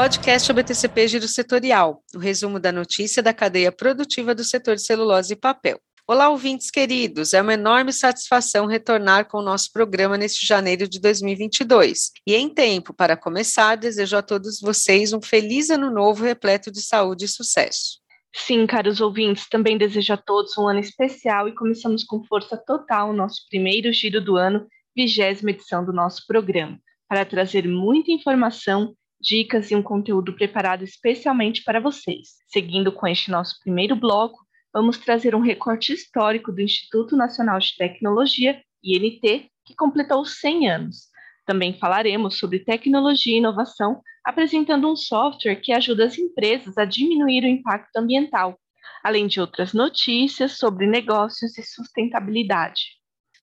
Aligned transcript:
Podcast 0.00 0.50
OBTCP 0.50 1.08
Giro 1.08 1.28
Setorial, 1.28 2.02
o 2.14 2.18
resumo 2.18 2.58
da 2.58 2.72
notícia 2.72 3.22
da 3.22 3.34
cadeia 3.34 3.70
produtiva 3.70 4.34
do 4.34 4.42
setor 4.42 4.76
de 4.76 4.82
celulose 4.82 5.34
e 5.34 5.36
papel. 5.36 5.78
Olá, 6.08 6.30
ouvintes 6.30 6.70
queridos, 6.70 7.34
é 7.34 7.42
uma 7.42 7.52
enorme 7.52 7.92
satisfação 7.92 8.64
retornar 8.64 9.28
com 9.28 9.36
o 9.36 9.42
nosso 9.42 9.70
programa 9.70 10.16
neste 10.16 10.46
janeiro 10.46 10.88
de 10.88 10.98
2022. 10.98 12.12
E 12.26 12.34
em 12.34 12.48
tempo 12.48 12.94
para 12.94 13.14
começar, 13.14 13.76
desejo 13.76 14.16
a 14.16 14.22
todos 14.22 14.58
vocês 14.58 15.12
um 15.12 15.20
feliz 15.20 15.68
ano 15.68 15.90
novo 15.90 16.24
repleto 16.24 16.72
de 16.72 16.80
saúde 16.80 17.26
e 17.26 17.28
sucesso. 17.28 18.00
Sim, 18.34 18.66
caros 18.66 19.02
ouvintes, 19.02 19.50
também 19.50 19.76
desejo 19.76 20.14
a 20.14 20.16
todos 20.16 20.56
um 20.56 20.66
ano 20.66 20.80
especial 20.80 21.46
e 21.46 21.54
começamos 21.54 22.04
com 22.04 22.24
força 22.24 22.56
total 22.56 23.10
o 23.10 23.14
nosso 23.14 23.46
primeiro 23.50 23.92
giro 23.92 24.18
do 24.18 24.38
ano, 24.38 24.66
vigésima 24.96 25.50
edição 25.50 25.84
do 25.84 25.92
nosso 25.92 26.26
programa, 26.26 26.78
para 27.06 27.26
trazer 27.26 27.68
muita 27.68 28.10
informação, 28.10 28.94
dicas 29.20 29.70
e 29.70 29.76
um 29.76 29.82
conteúdo 29.82 30.32
preparado 30.32 30.82
especialmente 30.82 31.62
para 31.62 31.80
vocês. 31.80 32.36
Seguindo 32.48 32.90
com 32.90 33.06
este 33.06 33.30
nosso 33.30 33.58
primeiro 33.60 33.94
bloco, 33.94 34.38
vamos 34.72 34.98
trazer 34.98 35.34
um 35.34 35.40
recorte 35.40 35.92
histórico 35.92 36.50
do 36.50 36.60
Instituto 36.60 37.16
Nacional 37.16 37.58
de 37.58 37.76
Tecnologia, 37.76 38.62
INT, 38.82 39.50
que 39.64 39.74
completou 39.76 40.24
100 40.24 40.70
anos. 40.70 41.10
Também 41.44 41.76
falaremos 41.78 42.38
sobre 42.38 42.60
tecnologia 42.60 43.34
e 43.34 43.38
inovação, 43.38 44.00
apresentando 44.24 44.90
um 44.90 44.96
software 44.96 45.56
que 45.56 45.72
ajuda 45.72 46.04
as 46.04 46.16
empresas 46.16 46.78
a 46.78 46.84
diminuir 46.84 47.44
o 47.44 47.48
impacto 47.48 47.96
ambiental, 47.96 48.58
além 49.02 49.26
de 49.26 49.40
outras 49.40 49.72
notícias 49.72 50.58
sobre 50.58 50.86
negócios 50.86 51.58
e 51.58 51.62
sustentabilidade. 51.62 52.99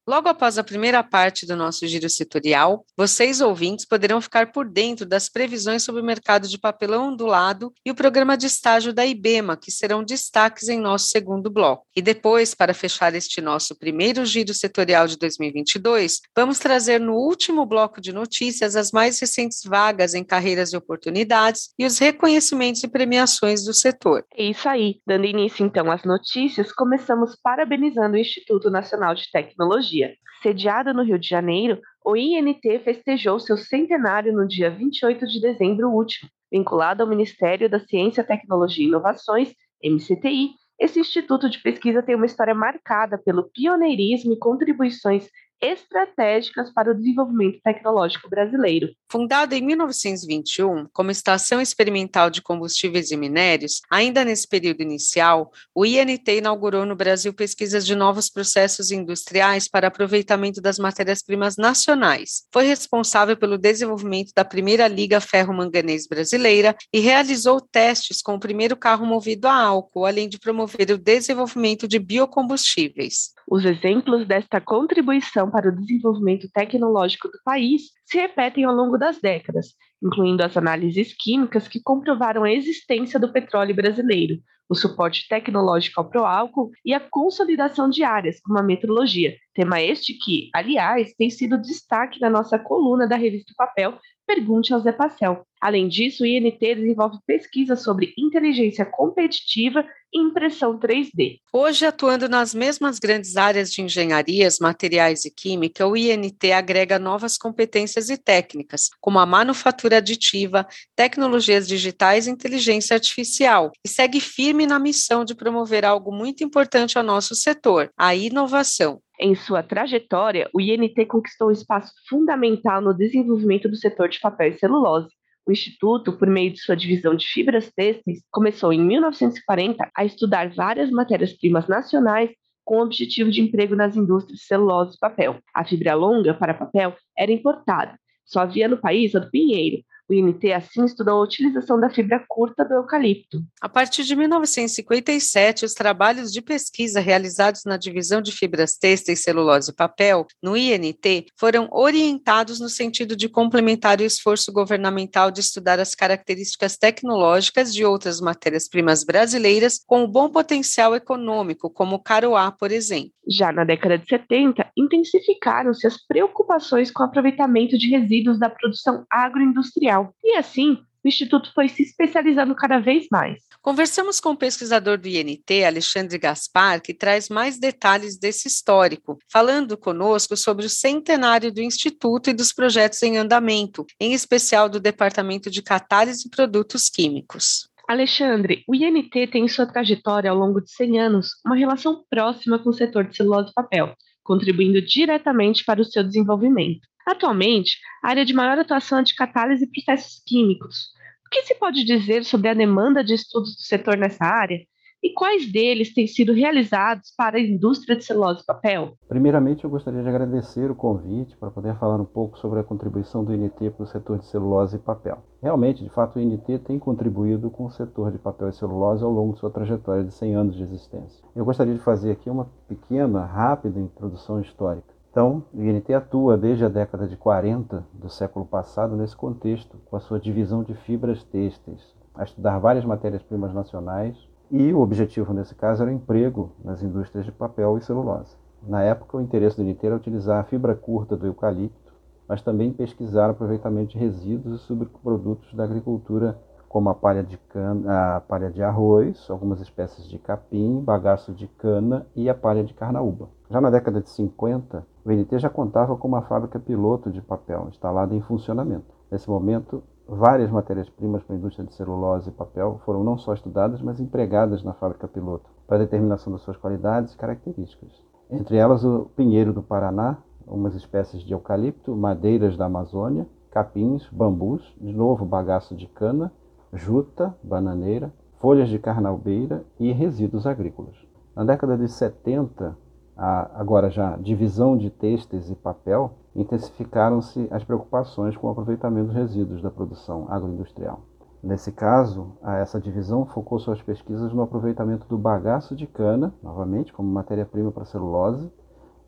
Logo 0.10 0.30
após 0.30 0.58
a 0.58 0.64
primeira 0.64 1.04
parte 1.04 1.46
do 1.46 1.54
nosso 1.54 1.86
giro 1.86 2.10
setorial, 2.10 2.86
vocês 2.96 3.42
ouvintes 3.42 3.84
poderão 3.84 4.22
ficar 4.22 4.54
por 4.54 4.66
dentro 4.66 5.06
das 5.06 5.28
previsões 5.28 5.84
sobre 5.84 6.02
o 6.02 6.06
mercado 6.06 6.48
de 6.48 6.58
papelão 6.58 7.10
ondulado 7.10 7.74
e 7.86 7.92
o 7.92 7.96
programa 7.96 8.38
de 8.38 8.46
estágio 8.46 8.94
da 8.94 9.06
IBEMA, 9.06 9.58
que 9.58 9.70
serão 9.70 10.02
destaques 10.02 10.70
em 10.70 10.80
nosso 10.80 11.10
segundo 11.10 11.50
bloco. 11.50 11.86
E 11.94 12.02
depois, 12.02 12.56
para 12.56 12.74
fechar 12.74 13.14
este 13.16 13.42
nosso 13.42 13.78
primeiro 13.78 14.26
giro 14.26 14.54
setorial 14.54 15.08
de 15.08 15.18
2022, 15.18 16.22
vamos 16.34 16.58
trazer 16.58 17.02
no 17.02 17.16
último 17.16 17.66
bloco 17.66 18.00
de 18.00 18.14
notícias 18.14 18.78
as 18.78 18.94
mais 18.94 19.20
recentes 19.20 19.60
vagas 19.66 20.14
em 20.14 20.24
carreiras 20.24 20.72
e 20.72 20.78
oportunidades 20.78 21.72
e 21.78 21.86
os 21.86 21.98
reconhecimentos 21.98 22.82
e 22.82 22.88
premiações 22.88 23.66
do 23.66 23.74
setor. 23.74 24.24
É 24.34 24.46
isso 24.46 24.70
aí. 24.70 25.02
Dando 25.06 25.26
início 25.26 25.66
então 25.66 25.92
às 25.92 26.06
notícias, 26.06 26.72
começamos 26.72 27.38
parabenizando 27.44 28.16
o 28.16 28.18
Instituto 28.18 28.72
Nacional 28.72 29.14
de 29.14 29.30
Tecnologia 29.30 29.97
dia. 29.98 30.16
Sediada 30.42 30.94
no 30.94 31.04
Rio 31.04 31.18
de 31.18 31.28
Janeiro, 31.28 31.82
o 32.06 32.16
INT 32.16 32.62
festejou 32.84 33.40
seu 33.40 33.58
centenário 33.58 34.32
no 34.32 34.48
dia 34.48 34.70
28 34.70 35.26
de 35.26 35.42
dezembro 35.42 35.90
último. 35.90 36.30
Vinculado 36.52 37.02
ao 37.04 37.10
Ministério 37.10 37.70
da 37.70 37.80
Ciência, 37.80 38.24
Tecnologia 38.24 38.86
e 38.86 38.88
Inovações, 38.88 39.54
MCTI, 39.84 40.52
esse 40.80 41.00
instituto 41.00 41.50
de 41.50 41.60
pesquisa 41.60 42.04
tem 42.04 42.16
uma 42.16 42.28
história 42.28 42.54
marcada 42.54 43.18
pelo 43.18 43.50
pioneirismo 43.50 44.34
e 44.34 44.40
contribuições 44.40 45.28
estratégicas 45.62 46.72
para 46.72 46.92
o 46.92 46.96
desenvolvimento 46.96 47.60
tecnológico 47.64 48.30
brasileiro. 48.30 48.90
Fundado 49.10 49.56
em 49.56 49.62
1921 49.62 50.88
como 50.94 51.12
Estação 51.12 51.62
Experimental 51.62 52.30
de 52.30 52.42
Combustíveis 52.42 53.12
e 53.12 53.18
Minérios, 53.18 53.82
ainda 53.90 54.24
nesse 54.24 54.48
período 54.48 54.82
inicial, 54.82 55.52
o 55.74 55.86
INT 55.86 56.28
inaugurou 56.30 56.86
no 56.86 56.96
Brasil 56.96 57.34
pesquisas 57.34 57.86
de 57.86 57.96
novos 57.96 58.30
processos 58.30 58.92
industriais 58.92 59.68
para 59.68 59.88
aproveitamento 59.88 60.62
das 60.62 60.78
matérias-primas 60.78 61.58
nacionais. 61.58 62.44
Foi 62.52 62.66
responsável 62.66 63.38
pelo 63.38 63.58
desenvolvimento 63.58 64.32
da 64.36 64.46
primeira 64.46 64.88
Liga 64.88 65.20
Ferro-Manganês 65.20 66.08
brasileira 66.08 66.76
e 66.94 67.00
realizou 67.00 67.60
testes 67.60 68.22
com 68.22 68.36
o 68.36 68.40
primeiro 68.40 68.76
carro 68.76 69.06
movido 69.06 69.48
a 69.48 69.56
álcool, 69.56 70.06
além 70.06 70.30
de 70.30 70.40
promover 70.40 70.92
o 70.92 70.98
desenvolvimento 70.98 71.88
de 71.88 72.00
biocombustíveis. 72.00 73.37
Os 73.50 73.64
exemplos 73.64 74.28
desta 74.28 74.60
contribuição 74.60 75.50
para 75.50 75.70
o 75.70 75.76
desenvolvimento 75.76 76.50
tecnológico 76.52 77.30
do 77.30 77.40
país 77.46 77.94
se 78.06 78.18
repetem 78.18 78.66
ao 78.66 78.76
longo 78.76 78.98
das 78.98 79.22
décadas, 79.22 79.68
incluindo 80.04 80.44
as 80.44 80.58
análises 80.58 81.16
químicas 81.18 81.66
que 81.66 81.82
comprovaram 81.82 82.44
a 82.44 82.52
existência 82.52 83.18
do 83.18 83.32
petróleo 83.32 83.74
brasileiro, 83.74 84.42
o 84.70 84.76
suporte 84.76 85.28
tecnológico 85.28 86.00
ao 86.00 86.10
proálcool 86.10 86.72
e 86.84 86.94
a 86.94 87.00
consolidação 87.00 87.90
de 87.90 88.04
áreas 88.04 88.40
como 88.42 88.60
a 88.60 88.64
metrologia, 88.64 89.36
tema 89.54 89.82
este 89.82 90.14
que, 90.14 90.50
aliás, 90.54 91.14
tem 91.18 91.30
sido 91.30 91.62
destaque 91.62 92.20
na 92.20 92.30
nossa 92.30 92.60
coluna 92.60 93.08
da 93.08 93.16
revista 93.16 93.54
Papel 93.58 93.98
Pergunte 94.28 94.74
ao 94.74 94.82
Zé 94.82 94.92
Pacel. 94.92 95.48
Além 95.62 95.88
disso, 95.88 96.24
o 96.24 96.26
INT 96.26 96.60
desenvolve 96.60 97.18
pesquisas 97.26 97.82
sobre 97.82 98.14
inteligência 98.18 98.86
competitiva 98.86 99.86
e 100.14 100.20
impressão 100.20 100.78
3D. 100.78 101.40
Hoje, 101.52 101.86
atuando 101.86 102.30
nas 102.30 102.54
mesmas 102.54 103.00
grandes 103.00 103.38
áreas 103.38 103.72
de 103.72 103.82
engenharias, 103.82 104.60
materiais 104.60 105.26
e 105.26 105.32
química, 105.32 105.88
o 105.88 105.96
INT 105.96 106.52
agrega 106.52 107.00
novas 107.00 107.38
competências 107.38 108.10
e 108.10 108.18
técnicas, 108.18 108.90
como 109.00 109.18
a 109.18 109.26
manufatura 109.26 109.98
aditiva, 109.98 110.68
tecnologias 110.96 111.68
digitais 111.68 112.28
e 112.28 112.32
inteligência 112.32 112.96
artificial, 112.96 113.72
e 113.84 113.90
segue 113.90 114.20
firme 114.20 114.57
na 114.66 114.80
missão 114.80 115.24
de 115.24 115.36
promover 115.36 115.86
algo 115.86 116.12
muito 116.12 116.44
importante 116.44 116.98
ao 116.98 117.04
nosso 117.04 117.36
setor, 117.36 117.92
a 117.98 118.16
inovação. 118.16 119.02
Em 119.20 119.36
sua 119.36 119.62
trajetória, 119.62 120.50
o 120.54 120.62
INT 120.62 121.06
conquistou 121.08 121.50
um 121.50 121.52
espaço 121.52 121.92
fundamental 122.08 122.82
no 122.82 122.94
desenvolvimento 122.94 123.68
do 123.68 123.76
setor 123.76 124.10
de 124.10 124.20
papel 124.20 124.50
e 124.50 124.58
celulose. 124.58 125.10
O 125.46 125.52
Instituto, 125.52 126.12
por 126.14 126.28
meio 126.28 126.52
de 126.52 126.60
sua 126.60 126.76
divisão 126.76 127.16
de 127.16 127.26
fibras 127.26 127.72
têxteis, 127.74 128.20
começou 128.32 128.74
em 128.74 128.80
1940 128.84 129.90
a 129.96 130.06
estudar 130.06 130.50
várias 130.54 130.92
matérias-primas 130.92 131.68
nacionais 131.68 132.32
com 132.66 132.80
o 132.80 132.84
objetivo 132.84 133.32
de 133.32 133.42
emprego 133.42 133.76
nas 133.76 133.96
indústrias 133.96 134.40
de 134.40 134.46
celulose 134.46 134.96
e 134.98 135.00
papel. 135.00 135.40
A 135.54 135.64
fibra 135.64 135.96
longa 135.96 136.34
para 136.34 136.54
papel 136.54 136.94
era 137.18 137.32
importada. 137.32 137.98
Só 138.26 138.42
havia 138.42 138.68
no 138.68 138.78
país 138.78 139.16
a 139.16 139.20
do 139.20 139.32
pinheiro, 139.32 139.82
o 140.10 140.14
INT 140.14 140.52
assim 140.54 140.86
estudou 140.86 141.20
a 141.20 141.24
utilização 141.24 141.80
da 141.80 141.90
fibra 141.90 142.24
curta 142.28 142.64
do 142.64 142.76
eucalipto. 142.76 143.44
A 143.62 143.68
partir 143.68 144.04
de 144.04 144.16
1957, 144.16 145.66
os 145.66 145.74
trabalhos 145.74 146.32
de 146.32 146.42
pesquisa 146.42 147.00
realizados 147.00 147.64
na 147.66 147.76
divisão 147.76 148.22
de 148.22 148.32
fibras 148.32 148.78
têxteis, 148.78 149.24
celulose 149.24 149.72
e 149.72 149.76
papel, 149.76 150.26
no 150.42 150.56
INT, 150.56 151.26
foram 151.38 151.68
orientados 151.72 152.60
no 152.60 152.70
sentido 152.70 153.16
de 153.16 153.28
complementar 153.28 154.00
o 154.00 154.04
esforço 154.04 154.52
governamental 154.52 155.30
de 155.30 155.42
estudar 155.42 155.80
as 155.80 155.94
características 155.94 156.78
tecnológicas 156.78 157.74
de 157.74 157.84
outras 157.84 158.22
matérias-primas 158.22 159.04
brasileiras 159.04 159.80
com 159.86 160.08
bom 160.08 160.30
potencial 160.30 160.96
econômico, 160.96 161.70
como 161.70 161.98
o 161.98 162.02
caroá, 162.02 162.52
por 162.52 162.72
exemplo. 162.72 163.12
Já 163.30 163.52
na 163.52 163.66
década 163.66 163.98
de 163.98 164.08
70, 164.08 164.72
intensificaram-se 164.78 165.86
as 165.86 165.98
preocupações 165.98 166.90
com 166.90 167.04
o 167.04 167.06
aproveitamento 167.06 167.78
de 167.78 167.90
resíduos 167.90 168.40
da 168.40 168.50
produção 168.50 169.06
agroindustrial 169.10 169.97
e 170.24 170.36
assim, 170.38 170.78
o 171.04 171.08
Instituto 171.08 171.52
foi 171.54 171.70
se 171.70 171.84
especializando 171.84 172.54
cada 172.56 172.80
vez 172.80 173.08
mais. 173.12 173.44
Conversamos 173.62 174.20
com 174.20 174.32
o 174.32 174.38
pesquisador 174.38 174.98
do 174.98 175.08
INT, 175.08 175.64
Alexandre 175.66 176.18
Gaspar, 176.18 176.82
que 176.82 176.94
traz 176.94 177.30
mais 177.30 177.60
detalhes 177.60 178.18
desse 178.18 178.48
histórico, 178.48 179.18
falando 179.32 179.78
conosco 179.78 180.36
sobre 180.36 180.66
o 180.66 180.70
centenário 180.70 181.52
do 181.52 181.62
Instituto 181.62 182.30
e 182.30 182.34
dos 182.34 182.52
projetos 182.52 183.02
em 183.04 183.18
andamento, 183.18 183.86
em 184.00 184.14
especial 184.14 184.68
do 184.68 184.80
Departamento 184.80 185.50
de 185.50 185.62
Catálise 185.62 186.28
e 186.28 186.30
Produtos 186.30 186.90
Químicos. 186.90 187.70
Alexandre, 187.88 188.64
o 188.68 188.76
INT 188.76 189.12
tem 189.32 189.46
em 189.46 189.48
sua 189.48 189.66
trajetória 189.66 190.30
ao 190.30 190.38
longo 190.38 190.60
de 190.60 190.70
100 190.72 191.00
anos 191.00 191.30
uma 191.46 191.56
relação 191.56 192.04
próxima 192.10 192.60
com 192.60 192.70
o 192.70 192.74
setor 192.74 193.06
de 193.06 193.16
celulose 193.16 193.52
e 193.52 193.54
papel, 193.54 193.96
contribuindo 194.24 194.82
diretamente 194.82 195.64
para 195.64 195.82
o 195.82 195.86
seu 195.86 196.04
desenvolvimento. 196.04 196.86
Atualmente, 197.08 197.78
a 198.04 198.10
área 198.10 198.26
de 198.26 198.34
maior 198.34 198.60
atuação 198.60 199.00
é 199.00 199.04
de 199.04 199.16
catálise 199.16 199.64
e 199.64 199.72
processos 199.72 200.22
químicos. 200.28 200.90
O 201.26 201.30
que 201.32 201.44
se 201.44 201.56
pode 201.56 201.86
dizer 201.86 202.26
sobre 202.26 202.50
a 202.50 202.54
demanda 202.54 203.02
de 203.02 203.14
estudos 203.14 203.56
do 203.56 203.62
setor 203.62 203.96
nessa 203.96 204.26
área 204.26 204.60
e 205.02 205.14
quais 205.14 205.50
deles 205.50 205.94
têm 205.94 206.06
sido 206.06 206.34
realizados 206.34 207.14
para 207.16 207.38
a 207.38 207.42
indústria 207.42 207.96
de 207.96 208.04
celulose 208.04 208.42
e 208.42 208.46
papel? 208.46 208.98
Primeiramente, 209.08 209.64
eu 209.64 209.70
gostaria 209.70 210.04
de 210.04 210.10
agradecer 210.10 210.70
o 210.70 210.76
convite 210.76 211.38
para 211.38 211.50
poder 211.50 211.78
falar 211.78 212.02
um 212.02 212.06
pouco 212.06 212.38
sobre 212.40 212.60
a 212.60 212.64
contribuição 212.64 213.24
do 213.24 213.34
INT 213.34 213.72
para 213.72 213.84
o 213.84 213.88
setor 213.88 214.20
de 214.20 214.26
celulose 214.26 214.76
e 214.76 214.80
papel. 214.80 215.24
Realmente, 215.42 215.86
de 215.86 215.90
fato, 215.90 216.18
o 216.18 216.22
INT 216.22 216.60
tem 216.66 216.78
contribuído 216.78 217.50
com 217.50 217.68
o 217.68 217.72
setor 217.72 218.12
de 218.12 218.18
papel 218.18 218.50
e 218.50 218.54
celulose 218.54 219.02
ao 219.02 219.12
longo 219.12 219.34
de 219.34 219.40
sua 219.40 219.52
trajetória 219.52 220.04
de 220.04 220.14
100 220.14 220.36
anos 220.36 220.56
de 220.58 220.64
existência. 220.64 221.24
Eu 221.34 221.46
gostaria 221.46 221.74
de 221.74 221.80
fazer 221.80 222.12
aqui 222.12 222.30
uma 222.30 222.52
pequena, 222.68 223.24
rápida 223.24 223.80
introdução 223.80 224.42
histórica. 224.42 224.97
Então, 225.18 225.44
o 225.52 225.64
INT 225.64 225.92
atua 225.96 226.38
desde 226.38 226.64
a 226.64 226.70
década 226.70 227.08
de 227.08 227.18
40 227.18 227.84
do 227.92 228.08
século 228.08 228.46
passado 228.46 228.96
nesse 228.96 229.16
contexto, 229.16 229.76
com 229.90 229.96
a 229.96 230.00
sua 230.00 230.20
divisão 230.20 230.62
de 230.62 230.76
fibras 230.76 231.24
têxteis, 231.24 231.82
a 232.14 232.24
estudar 232.24 232.60
várias 232.60 232.86
matérias-primas 232.86 233.52
nacionais, 233.52 234.16
e 234.52 234.72
o 234.72 234.80
objetivo 234.80 235.34
nesse 235.34 235.56
caso 235.56 235.82
era 235.82 235.92
o 235.92 235.96
emprego 235.96 236.52
nas 236.64 236.84
indústrias 236.84 237.26
de 237.26 237.32
papel 237.32 237.80
e 237.80 237.82
celulose. 237.82 238.38
Na 238.62 238.84
época, 238.84 239.18
o 239.18 239.22
interesse 239.22 239.58
do 239.58 239.68
INT 239.68 239.84
era 239.84 239.96
utilizar 239.96 240.40
a 240.40 240.44
fibra 240.44 240.76
curta 240.76 241.18
do 241.18 241.26
eucalipto, 241.26 241.96
mas 242.28 242.44
também 242.44 242.72
pesquisar 242.72 243.28
aproveitamento 243.28 243.94
de 243.94 243.98
resíduos 243.98 244.62
e 244.62 244.64
subprodutos 244.66 245.52
da 245.56 245.64
agricultura 245.64 246.38
como 246.70 246.90
a 246.90 246.94
palha 246.94 247.24
de, 247.24 247.38
cana, 247.38 248.18
a 248.18 248.20
palha 248.20 248.52
de 248.52 248.62
arroz, 248.62 249.26
algumas 249.32 249.60
espécies 249.62 250.08
de 250.08 250.20
capim, 250.20 250.80
bagaço 250.80 251.34
de 251.34 251.48
cana 251.48 252.06
e 252.16 252.30
a 252.30 252.36
palha 252.36 252.64
de 252.64 252.74
carnaúba. 252.74 253.30
Já 253.50 253.60
na 253.60 253.70
década 253.70 254.02
de 254.02 254.10
50, 254.10 254.86
o 255.08 255.12
NT 255.14 255.40
já 255.40 255.50
contava 255.50 255.96
com 255.96 256.06
uma 256.06 256.24
fábrica 256.24 256.60
piloto 256.60 257.10
de 257.10 257.22
papel 257.22 257.68
instalada 257.70 258.14
em 258.14 258.20
funcionamento. 258.20 258.94
Nesse 259.10 259.30
momento, 259.30 259.82
várias 260.06 260.52
matérias-primas 260.52 261.24
para 261.24 261.34
a 261.34 261.40
indústria 261.40 261.66
de 261.66 261.74
celulose 261.74 262.30
e 262.30 262.34
papel 262.34 262.82
foram 262.84 263.06
não 263.06 263.18
só 263.18 263.34
estudadas, 263.34 263.82
mas 263.82 264.02
empregadas 264.02 264.64
na 264.64 264.74
fábrica 264.74 265.08
piloto 265.08 265.50
para 265.66 265.78
determinação 265.78 266.34
das 266.34 266.42
suas 266.42 266.58
qualidades 266.58 267.14
e 267.14 267.18
características. 267.18 268.04
Entre 268.30 268.58
elas, 268.58 268.84
o 268.84 269.10
pinheiro 269.16 269.54
do 269.54 269.64
Paraná, 269.64 270.18
umas 270.46 270.76
espécies 270.76 271.22
de 271.22 271.32
eucalipto, 271.32 271.96
madeiras 271.96 272.58
da 272.58 272.66
Amazônia, 272.66 273.26
capins, 273.50 274.10
bambus, 274.12 274.76
de 274.80 274.92
novo 274.92 275.24
bagaço 275.26 275.74
de 275.74 275.88
cana, 275.88 276.34
juta, 276.74 277.34
bananeira, 277.42 278.12
folhas 278.40 278.68
de 278.68 278.78
carnaubeira 278.78 279.64
e 279.80 279.94
resíduos 279.94 280.46
agrícolas. 280.46 280.96
Na 281.34 281.46
década 281.46 281.78
de 281.78 281.88
70, 281.88 282.76
a, 283.18 283.60
agora 283.60 283.90
já 283.90 284.16
divisão 284.18 284.78
de 284.78 284.90
têxteis 284.90 285.50
e 285.50 285.56
papel, 285.56 286.14
intensificaram-se 286.36 287.48
as 287.50 287.64
preocupações 287.64 288.38
com 288.38 288.48
o 288.48 288.52
aproveitamento 288.52 289.08
dos 289.08 289.16
resíduos 289.16 289.62
da 289.62 289.72
produção 289.72 290.28
agroindustrial. 290.30 291.00
Nesse 291.42 291.72
caso, 291.72 292.34
essa 292.44 292.80
divisão 292.80 293.26
focou 293.26 293.60
suas 293.60 293.82
pesquisas 293.82 294.34
no 294.34 294.42
aproveitamento 294.42 295.08
do 295.08 295.18
bagaço 295.18 295.76
de 295.76 295.88
cana, 295.88 296.34
novamente 296.42 296.92
como 296.92 297.10
matéria-prima 297.10 297.72
para 297.72 297.86
celulose, 297.86 298.52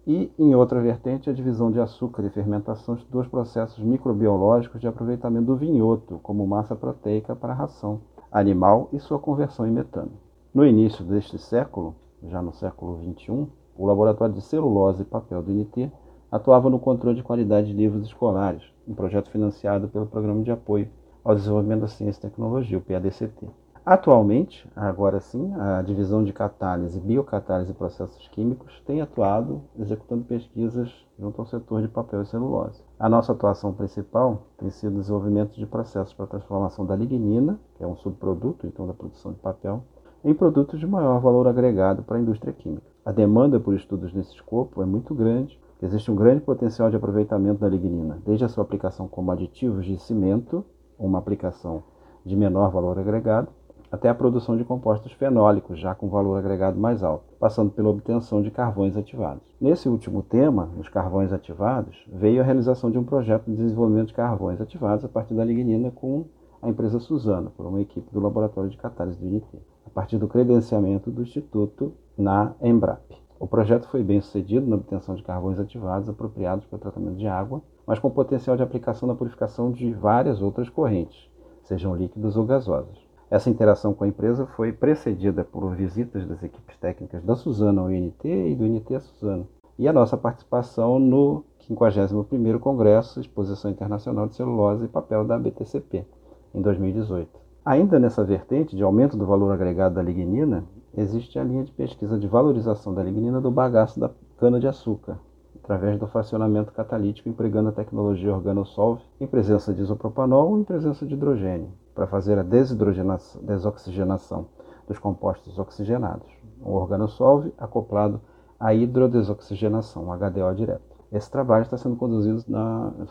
e, 0.08 0.32
em 0.40 0.56
outra 0.56 0.82
vertente, 0.82 1.30
a 1.30 1.34
divisão 1.34 1.72
de 1.72 1.80
açúcar 1.80 2.24
e 2.24 2.30
fermentação 2.30 2.96
estudou 2.96 3.22
os 3.22 3.28
processos 3.28 3.84
microbiológicos 3.84 4.80
de 4.80 4.88
aproveitamento 4.88 5.46
do 5.46 5.56
vinhoto 5.56 6.20
como 6.24 6.48
massa 6.48 6.76
proteica 6.76 7.36
para 7.36 7.54
a 7.54 7.56
ração 7.56 8.02
animal 8.32 8.90
e 8.94 9.00
sua 9.00 9.20
conversão 9.20 9.68
em 9.68 9.72
metano. 9.72 10.12
No 10.54 10.66
início 10.66 11.04
deste 11.04 11.38
século, 11.38 11.96
já 12.24 12.42
no 12.42 12.54
século 12.54 13.00
XXI, 13.04 13.48
o 13.80 13.86
Laboratório 13.86 14.36
de 14.36 14.42
Celulose 14.42 15.04
e 15.04 15.06
Papel 15.06 15.42
do 15.42 15.54
INT 15.54 15.90
atuava 16.30 16.70
no 16.70 16.78
controle 16.78 17.16
de 17.16 17.24
qualidade 17.24 17.68
de 17.68 17.74
livros 17.74 18.06
escolares, 18.06 18.62
um 18.86 18.94
projeto 18.94 19.32
financiado 19.32 19.88
pelo 19.88 20.06
Programa 20.06 20.44
de 20.44 20.52
Apoio 20.52 20.90
ao 21.24 21.34
Desenvolvimento 21.34 21.82
da 21.82 21.88
Ciência 21.88 22.20
e 22.20 22.30
Tecnologia, 22.30 22.78
o 22.78 22.82
PADCT. 22.82 23.48
Atualmente, 23.86 24.70
agora 24.76 25.22
sim, 25.22 25.54
a 25.56 25.82
divisão 25.82 26.26
de 26.26 26.34
catálise, 26.34 27.00
biocatálise 27.00 27.72
e 27.72 27.74
processos 27.74 28.28
químicos 28.28 28.82
tem 28.86 29.02
atuado 29.02 29.62
executando 29.80 30.26
pesquisas 30.26 30.94
junto 31.18 31.40
ao 31.40 31.48
setor 31.48 31.82
de 31.82 31.88
papel 31.88 32.22
e 32.22 32.26
celulose. 32.26 32.84
A 33.00 33.08
nossa 33.08 33.32
atuação 33.32 33.72
principal 33.72 34.44
tem 34.58 34.70
sido 34.70 34.98
o 34.98 35.00
desenvolvimento 35.00 35.56
de 35.56 35.66
processos 35.66 36.14
para 36.14 36.28
transformação 36.28 36.86
da 36.86 36.98
lignina, 36.98 37.58
que 37.76 37.84
é 37.84 37.88
um 37.88 37.96
subproduto 37.96 38.68
então 38.68 38.86
da 38.86 38.94
produção 38.94 39.32
de 39.32 39.40
papel, 39.40 39.82
em 40.24 40.34
produtos 40.34 40.80
de 40.80 40.88
maior 40.88 41.20
valor 41.20 41.48
agregado 41.48 42.04
para 42.04 42.18
a 42.18 42.22
indústria 42.22 42.54
química. 42.54 42.88
A 43.06 43.12
demanda 43.12 43.60
por 43.60 43.74
estudos 43.74 44.14
nesse 44.14 44.36
escopo 44.36 44.82
é 44.82 44.86
muito 44.86 45.16
grande, 45.16 45.60
existe 45.82 46.12
um 46.12 46.16
grande 46.16 46.42
potencial 46.42 46.90
de 46.90 46.98
aproveitamento 46.98 47.62
da 47.62 47.70
lignina, 47.70 48.20
desde 48.26 48.44
a 48.46 48.50
sua 48.50 48.64
aplicação 48.64 49.08
como 49.08 49.32
aditivos 49.32 49.86
de 49.86 49.98
cimento, 49.98 50.66
uma 50.98 51.20
aplicação 51.20 51.84
de 52.26 52.36
menor 52.36 52.70
valor 52.70 53.00
agregado, 53.00 53.48
até 53.92 54.08
a 54.08 54.14
produção 54.14 54.56
de 54.56 54.64
compostos 54.64 55.12
fenólicos, 55.14 55.80
já 55.80 55.96
com 55.96 56.10
valor 56.10 56.38
agregado 56.38 56.80
mais 56.80 57.02
alto, 57.04 57.26
passando 57.40 57.72
pela 57.72 57.90
obtenção 57.90 58.42
de 58.42 58.52
carvões 58.52 58.96
ativados. 58.96 59.42
Nesse 59.60 59.90
último 59.90 60.22
tema, 60.22 60.70
os 60.78 60.88
carvões 60.90 61.34
ativados, 61.34 62.06
veio 62.08 62.42
a 62.42 62.46
realização 62.46 62.92
de 62.92 63.00
um 63.00 63.04
projeto 63.04 63.46
de 63.46 63.56
desenvolvimento 63.56 64.10
de 64.10 64.14
carvões 64.14 64.62
ativados 64.62 65.06
a 65.06 65.10
partir 65.10 65.34
da 65.34 65.44
lignina 65.44 65.90
com 65.90 66.26
a 66.62 66.70
empresa 66.70 67.00
Suzano, 67.00 67.52
por 67.52 67.66
uma 67.66 67.82
equipe 67.82 68.12
do 68.12 68.20
Laboratório 68.20 68.70
de 68.70 68.78
Catálise 68.78 69.18
do 69.18 69.26
INT, 69.26 69.46
a 69.90 69.92
partir 69.92 70.20
do 70.20 70.28
credenciamento 70.28 71.10
do 71.10 71.24
Instituto 71.24 71.94
na 72.16 72.54
Embrap. 72.62 73.02
O 73.40 73.48
projeto 73.48 73.88
foi 73.88 74.04
bem 74.04 74.22
sucedido 74.22 74.68
na 74.68 74.76
obtenção 74.76 75.16
de 75.16 75.24
carvões 75.24 75.60
ativados 75.60 76.08
apropriados 76.08 76.64
para 76.66 76.76
o 76.76 76.80
tratamento 76.80 77.18
de 77.18 77.28
água, 77.28 77.62
mas 77.88 77.98
com 77.98 78.12
potencial 78.12 78.56
de 78.56 78.62
aplicação 78.62 79.08
na 79.08 79.16
purificação 79.16 79.72
de 79.72 79.92
várias 79.92 80.44
outras 80.44 80.70
correntes, 80.70 81.28
sejam 81.64 81.96
líquidas 81.96 82.38
ou 82.38 82.46
gasosas. 82.46 83.00
Essa 83.32 83.50
interação 83.50 83.94
com 83.94 84.04
a 84.04 84.08
empresa 84.08 84.46
foi 84.46 84.72
precedida 84.72 85.44
por 85.44 85.76
visitas 85.76 86.28
das 86.28 86.44
equipes 86.44 86.78
técnicas 86.78 87.24
da 87.24 87.36
Suzano 87.36 87.82
ao 87.82 87.92
INT 87.92 88.26
e 88.26 88.56
do 88.56 88.68
INT 88.68 88.94
à 88.94 89.00
Suzano, 89.00 89.48
e 89.78 89.88
a 89.88 89.94
nossa 89.94 90.18
participação 90.18 91.00
no 91.00 91.44
51º 91.68 92.60
Congresso 92.60 93.20
Exposição 93.20 93.72
Internacional 93.72 94.28
de 94.28 94.36
Celulose 94.36 94.86
e 94.86 94.90
Papel 94.90 95.26
da 95.26 95.40
BTCP, 95.40 96.06
em 96.54 96.62
2018. 96.62 97.49
Ainda 97.66 98.00
nessa 98.00 98.24
vertente 98.24 98.76
de 98.76 98.84
aumento 98.84 99.18
do 99.18 99.26
valor 99.26 99.52
agregado 99.52 99.96
da 99.96 100.02
lignina, 100.02 100.64
existe 100.96 101.38
a 101.38 101.44
linha 101.44 101.64
de 101.64 101.72
pesquisa 101.72 102.18
de 102.18 102.28
valorização 102.28 102.94
da 102.94 103.04
lignina 103.04 103.42
do 103.42 103.52
bagaço 103.52 104.00
da 104.00 104.10
cana-de-açúcar, 104.38 105.20
através 105.62 106.00
do 106.00 106.08
fracionamento 106.08 106.72
catalítico 106.72 107.28
empregando 107.28 107.70
a 107.70 107.74
tecnologia 107.74 108.34
organosolve 108.34 109.04
em 109.20 109.28
presença 109.28 109.74
de 109.74 109.82
isopropanol 109.82 110.52
ou 110.52 110.60
em 110.60 110.64
presença 110.64 111.06
de 111.06 111.14
hidrogênio 111.14 111.72
para 111.94 112.08
fazer 112.08 112.40
a 112.40 112.44
desoxigenação 112.44 114.48
dos 114.88 114.98
compostos 114.98 115.60
oxigenados. 115.60 116.28
O 116.62 116.72
organosolve 116.72 117.54
acoplado 117.58 118.22
à 118.58 118.74
hidrodesoxigenação, 118.74 120.12
HDO 120.12 120.56
direto. 120.56 120.98
Esse 121.12 121.30
trabalho 121.30 121.64
está 121.64 121.78
sendo 121.78 121.96
conduzido 121.96 122.44
na, 122.48 122.92
na, 122.92 123.08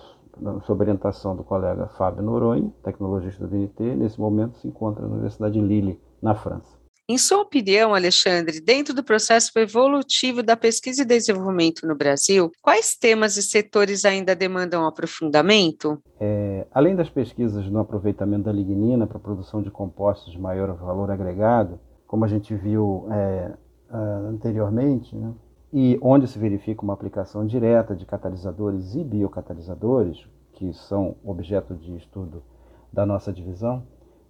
sob 0.67 0.82
orientação 0.82 1.37
do 1.37 1.44
colega 1.44 1.88
Fábio 1.96 2.23
Noronha, 2.23 2.73
tecnologista 2.82 3.46
do 3.46 3.56
INT, 3.56 3.81
nesse 3.96 4.20
momento 4.20 4.58
se 4.58 4.69
encontra 4.69 5.06
na 5.06 5.12
Universidade 5.12 5.55
de 5.55 5.61
Lille, 5.61 6.00
na 6.23 6.35
França. 6.35 6.79
Em 7.11 7.17
sua 7.17 7.40
opinião, 7.40 7.94
Alexandre, 7.94 8.61
dentro 8.61 8.93
do 8.93 9.02
processo 9.02 9.50
evolutivo 9.58 10.43
da 10.43 10.55
pesquisa 10.55 11.00
e 11.00 11.06
desenvolvimento 11.06 11.87
no 11.87 11.96
Brasil, 11.96 12.52
quais 12.61 12.94
temas 12.94 13.38
e 13.38 13.43
setores 13.43 14.05
ainda 14.05 14.37
demandam 14.37 14.87
aprofundamento? 14.87 15.99
É, 16.20 16.67
além 16.70 16.94
das 16.94 17.08
pesquisas 17.08 17.67
no 17.70 17.79
aproveitamento 17.79 18.44
da 18.44 18.52
lignina 18.52 19.06
para 19.06 19.17
a 19.17 19.20
produção 19.20 19.62
de 19.62 19.70
compostos 19.70 20.32
de 20.35 20.38
maior 20.38 20.75
valor 20.76 21.11
agregado, 21.11 21.81
como 22.06 22.26
a 22.26 22.29
gente 22.29 22.55
viu 22.55 23.08
é, 23.11 23.52
anteriormente, 24.29 25.17
né, 25.17 25.32
e 25.73 25.99
onde 26.03 26.26
se 26.26 26.38
verifica 26.38 26.82
uma 26.82 26.94
aplicação 26.94 27.47
direta 27.47 27.94
de 27.94 28.06
catalisadores 28.06 28.94
e 28.94 29.05
biocatalisadores, 29.05 30.26
que 30.52 30.73
são 30.73 31.16
objeto 31.25 31.75
de 31.75 31.97
estudo 31.97 32.42
da 32.92 33.04
nossa 33.04 33.33
divisão, 33.33 33.83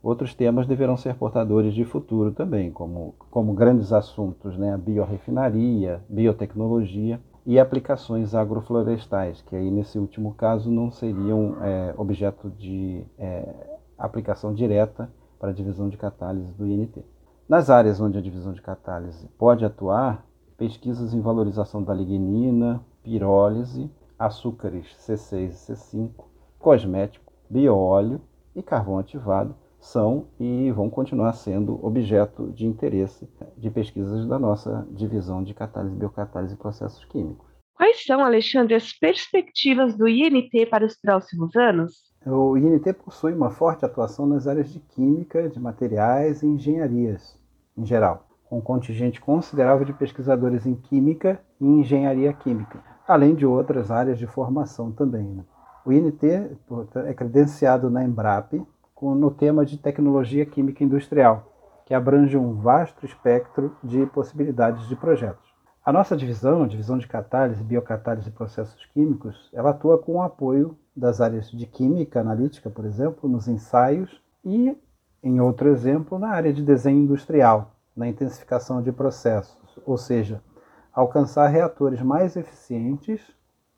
Outros 0.02 0.32
temas 0.32 0.66
deverão 0.66 0.96
ser 0.96 1.14
portadores 1.16 1.74
de 1.74 1.84
futuro 1.84 2.30
também, 2.30 2.70
como, 2.70 3.14
como 3.30 3.52
grandes 3.52 3.92
assuntos, 3.92 4.56
né? 4.56 4.72
a 4.72 4.78
biorefinaria, 4.78 6.00
biotecnologia 6.08 7.20
e 7.44 7.58
aplicações 7.58 8.32
agroflorestais, 8.32 9.42
que 9.42 9.56
aí 9.56 9.70
nesse 9.70 9.98
último 9.98 10.34
caso 10.34 10.70
não 10.70 10.90
seriam 10.90 11.56
é, 11.62 11.94
objeto 11.96 12.48
de 12.50 13.04
é, 13.18 13.78
aplicação 13.98 14.54
direta 14.54 15.10
para 15.40 15.50
a 15.50 15.54
divisão 15.54 15.88
de 15.88 15.96
catálise 15.96 16.52
do 16.52 16.66
INT. 16.66 17.04
Nas 17.48 17.68
áreas 17.68 18.00
onde 18.00 18.18
a 18.18 18.22
divisão 18.22 18.52
de 18.52 18.62
catálise 18.62 19.26
pode 19.36 19.64
atuar, 19.64 20.24
pesquisas 20.58 21.14
em 21.14 21.20
valorização 21.20 21.82
da 21.82 21.94
lignina, 21.94 22.84
pirólise, 23.02 23.88
açúcares 24.18 24.86
C6 24.98 25.50
e 25.50 25.72
C5, 25.72 26.10
cosmético, 26.58 27.32
bioóleo 27.48 28.20
e 28.54 28.62
carvão 28.62 28.98
ativado 28.98 29.54
são 29.78 30.26
e 30.40 30.72
vão 30.72 30.90
continuar 30.90 31.32
sendo 31.34 31.78
objeto 31.86 32.50
de 32.50 32.66
interesse 32.66 33.28
de 33.56 33.70
pesquisas 33.70 34.26
da 34.26 34.36
nossa 34.36 34.86
divisão 34.90 35.44
de 35.44 35.54
catálise, 35.54 35.94
biocatálise 35.94 36.54
e 36.54 36.58
processos 36.58 37.04
químicos. 37.04 37.46
Quais 37.74 38.04
são, 38.04 38.24
Alexandre, 38.24 38.74
as 38.74 38.92
perspectivas 38.92 39.96
do 39.96 40.08
INT 40.08 40.66
para 40.68 40.84
os 40.84 40.96
próximos 41.00 41.54
anos? 41.54 41.92
O 42.26 42.56
INT 42.56 42.92
possui 43.04 43.32
uma 43.32 43.50
forte 43.50 43.84
atuação 43.84 44.26
nas 44.26 44.48
áreas 44.48 44.72
de 44.72 44.80
química, 44.80 45.48
de 45.48 45.60
materiais 45.60 46.42
e 46.42 46.46
engenharias, 46.46 47.38
em 47.76 47.86
geral, 47.86 48.27
com 48.48 48.58
um 48.58 48.62
contingente 48.62 49.20
considerável 49.20 49.84
de 49.84 49.92
pesquisadores 49.92 50.66
em 50.66 50.74
química 50.74 51.40
e 51.60 51.66
engenharia 51.66 52.32
química, 52.32 52.78
além 53.06 53.34
de 53.34 53.44
outras 53.44 53.90
áreas 53.90 54.18
de 54.18 54.26
formação 54.26 54.90
também. 54.90 55.24
Né? 55.24 55.44
O 55.84 55.92
INT 55.92 56.22
é 57.06 57.14
credenciado 57.14 57.90
na 57.90 58.04
Embrap, 58.04 58.54
no 59.00 59.30
tema 59.30 59.64
de 59.64 59.78
tecnologia 59.78 60.44
química 60.44 60.82
industrial, 60.82 61.52
que 61.86 61.94
abrange 61.94 62.36
um 62.36 62.54
vasto 62.54 63.06
espectro 63.06 63.76
de 63.82 64.04
possibilidades 64.06 64.88
de 64.88 64.96
projetos. 64.96 65.46
A 65.84 65.92
nossa 65.92 66.16
divisão, 66.16 66.64
a 66.64 66.66
divisão 66.66 66.98
de 66.98 67.06
catálise, 67.06 67.64
biocatálise 67.64 68.28
e 68.28 68.32
processos 68.32 68.84
químicos, 68.86 69.48
ela 69.54 69.70
atua 69.70 69.96
com 69.96 70.16
o 70.16 70.22
apoio 70.22 70.76
das 70.94 71.20
áreas 71.20 71.50
de 71.50 71.64
química 71.64 72.20
analítica, 72.20 72.68
por 72.68 72.84
exemplo, 72.84 73.28
nos 73.28 73.48
ensaios 73.48 74.20
e, 74.44 74.76
em 75.22 75.40
outro 75.40 75.70
exemplo, 75.70 76.18
na 76.18 76.28
área 76.28 76.52
de 76.52 76.62
desenho 76.62 76.98
industrial, 76.98 77.77
na 77.98 78.06
intensificação 78.06 78.80
de 78.80 78.92
processos, 78.92 79.80
ou 79.84 79.98
seja, 79.98 80.40
alcançar 80.92 81.48
reatores 81.48 82.00
mais 82.00 82.36
eficientes 82.36 83.20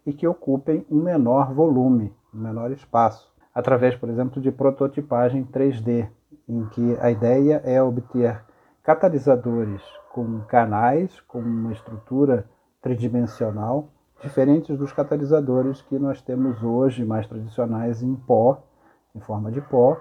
e 0.04 0.12
que 0.12 0.28
ocupem 0.28 0.86
um 0.90 1.02
menor 1.02 1.54
volume, 1.54 2.14
um 2.32 2.38
menor 2.38 2.70
espaço 2.70 3.30
através, 3.54 3.96
por 3.96 4.10
exemplo, 4.10 4.40
de 4.40 4.52
prototipagem 4.52 5.44
3D, 5.46 6.06
em 6.46 6.66
que 6.66 6.96
a 7.00 7.10
ideia 7.10 7.62
é 7.64 7.82
obter 7.82 8.44
catalisadores 8.82 9.82
com 10.12 10.40
canais, 10.42 11.18
com 11.20 11.40
uma 11.40 11.72
estrutura 11.72 12.44
tridimensional, 12.82 13.88
diferentes 14.22 14.76
dos 14.76 14.92
catalisadores 14.92 15.80
que 15.80 15.98
nós 15.98 16.20
temos 16.20 16.62
hoje, 16.62 17.06
mais 17.06 17.26
tradicionais 17.26 18.02
em 18.02 18.14
pó, 18.14 18.62
em 19.14 19.20
forma 19.20 19.50
de 19.50 19.62
pó, 19.62 19.98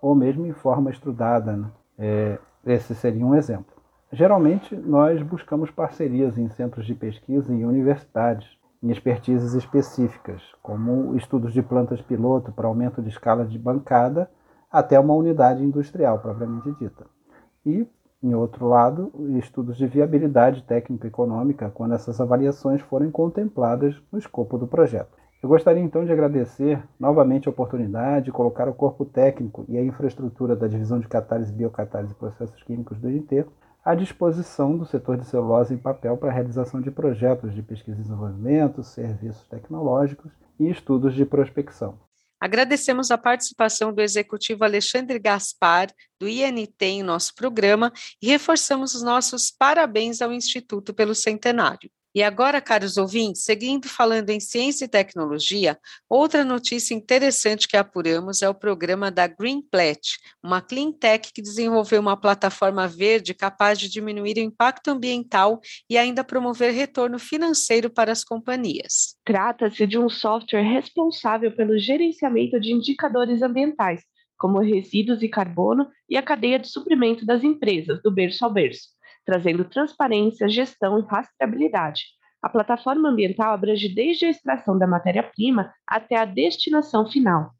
ou 0.00 0.14
mesmo 0.14 0.44
em 0.46 0.52
forma 0.52 0.90
estrudada. 0.90 1.56
Né? 1.56 1.70
É, 1.98 2.38
esse 2.64 2.94
seria 2.94 3.24
um 3.24 3.34
exemplo. 3.34 3.82
Geralmente, 4.12 4.76
nós 4.76 5.22
buscamos 5.22 5.70
parcerias 5.70 6.36
em 6.36 6.48
centros 6.50 6.86
de 6.86 6.94
pesquisa 6.94 7.52
e 7.52 7.64
universidades, 7.64 8.46
em 8.82 8.90
expertises 8.90 9.54
específicas, 9.54 10.42
como 10.62 11.16
estudos 11.16 11.52
de 11.52 11.62
plantas 11.62 12.00
piloto 12.02 12.52
para 12.52 12.66
aumento 12.66 13.00
de 13.00 13.08
escala 13.08 13.44
de 13.44 13.58
bancada 13.58 14.28
até 14.70 14.98
uma 14.98 15.14
unidade 15.14 15.62
industrial 15.62 16.18
propriamente 16.18 16.72
dita. 16.72 17.06
E, 17.64 17.86
em 18.22 18.34
outro 18.34 18.68
lado, 18.68 19.12
estudos 19.38 19.76
de 19.76 19.86
viabilidade 19.86 20.62
técnico-econômica, 20.64 21.70
quando 21.70 21.94
essas 21.94 22.20
avaliações 22.20 22.80
forem 22.82 23.10
contempladas 23.10 24.00
no 24.10 24.18
escopo 24.18 24.58
do 24.58 24.66
projeto. 24.66 25.21
Eu 25.42 25.48
gostaria 25.48 25.82
então 25.82 26.04
de 26.04 26.12
agradecer 26.12 26.80
novamente 27.00 27.48
a 27.48 27.50
oportunidade 27.50 28.26
de 28.26 28.30
colocar 28.30 28.68
o 28.68 28.74
corpo 28.74 29.04
técnico 29.04 29.66
e 29.68 29.76
a 29.76 29.82
infraestrutura 29.82 30.54
da 30.54 30.68
Divisão 30.68 31.00
de 31.00 31.08
Catálise, 31.08 31.52
Biocatálise 31.52 32.12
e 32.12 32.16
Processos 32.16 32.62
Químicos 32.62 32.96
do 33.00 33.10
INTE 33.10 33.44
à 33.84 33.96
disposição 33.96 34.78
do 34.78 34.86
setor 34.86 35.16
de 35.16 35.24
celulose 35.24 35.74
em 35.74 35.78
papel 35.78 36.16
para 36.16 36.30
a 36.30 36.32
realização 36.32 36.80
de 36.80 36.92
projetos 36.92 37.52
de 37.52 37.60
pesquisa 37.60 37.98
e 37.98 38.02
desenvolvimento, 38.02 38.84
serviços 38.84 39.48
tecnológicos 39.48 40.30
e 40.60 40.70
estudos 40.70 41.12
de 41.12 41.26
prospecção. 41.26 41.98
Agradecemos 42.40 43.10
a 43.10 43.18
participação 43.18 43.92
do 43.92 44.00
executivo 44.00 44.62
Alexandre 44.62 45.18
Gaspar, 45.18 45.88
do 46.20 46.28
INT, 46.28 46.82
em 46.82 47.02
nosso 47.02 47.34
programa 47.34 47.92
e 48.22 48.28
reforçamos 48.28 48.94
os 48.94 49.02
nossos 49.02 49.50
parabéns 49.50 50.22
ao 50.22 50.32
Instituto 50.32 50.94
pelo 50.94 51.16
centenário. 51.16 51.90
E 52.14 52.22
agora, 52.22 52.60
caros 52.60 52.98
ouvintes, 52.98 53.42
seguindo 53.42 53.88
falando 53.88 54.28
em 54.28 54.38
ciência 54.38 54.84
e 54.84 54.88
tecnologia, 54.88 55.78
outra 56.06 56.44
notícia 56.44 56.94
interessante 56.94 57.66
que 57.66 57.76
apuramos 57.76 58.42
é 58.42 58.48
o 58.48 58.54
programa 58.54 59.10
da 59.10 59.26
GreenPlat, 59.26 59.98
uma 60.42 60.60
clean 60.60 60.92
tech 60.92 61.32
que 61.32 61.40
desenvolveu 61.40 62.02
uma 62.02 62.16
plataforma 62.16 62.86
verde 62.86 63.32
capaz 63.32 63.78
de 63.78 63.88
diminuir 63.88 64.36
o 64.36 64.40
impacto 64.40 64.88
ambiental 64.88 65.58
e 65.88 65.96
ainda 65.96 66.22
promover 66.22 66.74
retorno 66.74 67.18
financeiro 67.18 67.88
para 67.88 68.12
as 68.12 68.22
companhias. 68.22 69.16
Trata-se 69.24 69.86
de 69.86 69.98
um 69.98 70.10
software 70.10 70.62
responsável 70.62 71.50
pelo 71.56 71.78
gerenciamento 71.78 72.60
de 72.60 72.72
indicadores 72.72 73.40
ambientais, 73.40 74.02
como 74.36 74.58
resíduos 74.58 75.22
e 75.22 75.28
carbono 75.28 75.88
e 76.10 76.18
a 76.18 76.22
cadeia 76.22 76.58
de 76.58 76.68
suprimento 76.68 77.24
das 77.24 77.42
empresas, 77.42 78.02
do 78.02 78.10
berço 78.10 78.44
ao 78.44 78.52
berço 78.52 78.91
trazendo 79.24 79.64
transparência, 79.64 80.48
gestão 80.48 80.98
e 80.98 81.02
rastreabilidade. 81.02 82.04
A 82.42 82.48
plataforma 82.48 83.08
ambiental 83.08 83.52
abrange 83.52 83.88
desde 83.88 84.26
a 84.26 84.30
extração 84.30 84.76
da 84.76 84.86
matéria-prima 84.86 85.72
até 85.86 86.16
a 86.16 86.24
destinação 86.24 87.08
final. 87.08 87.52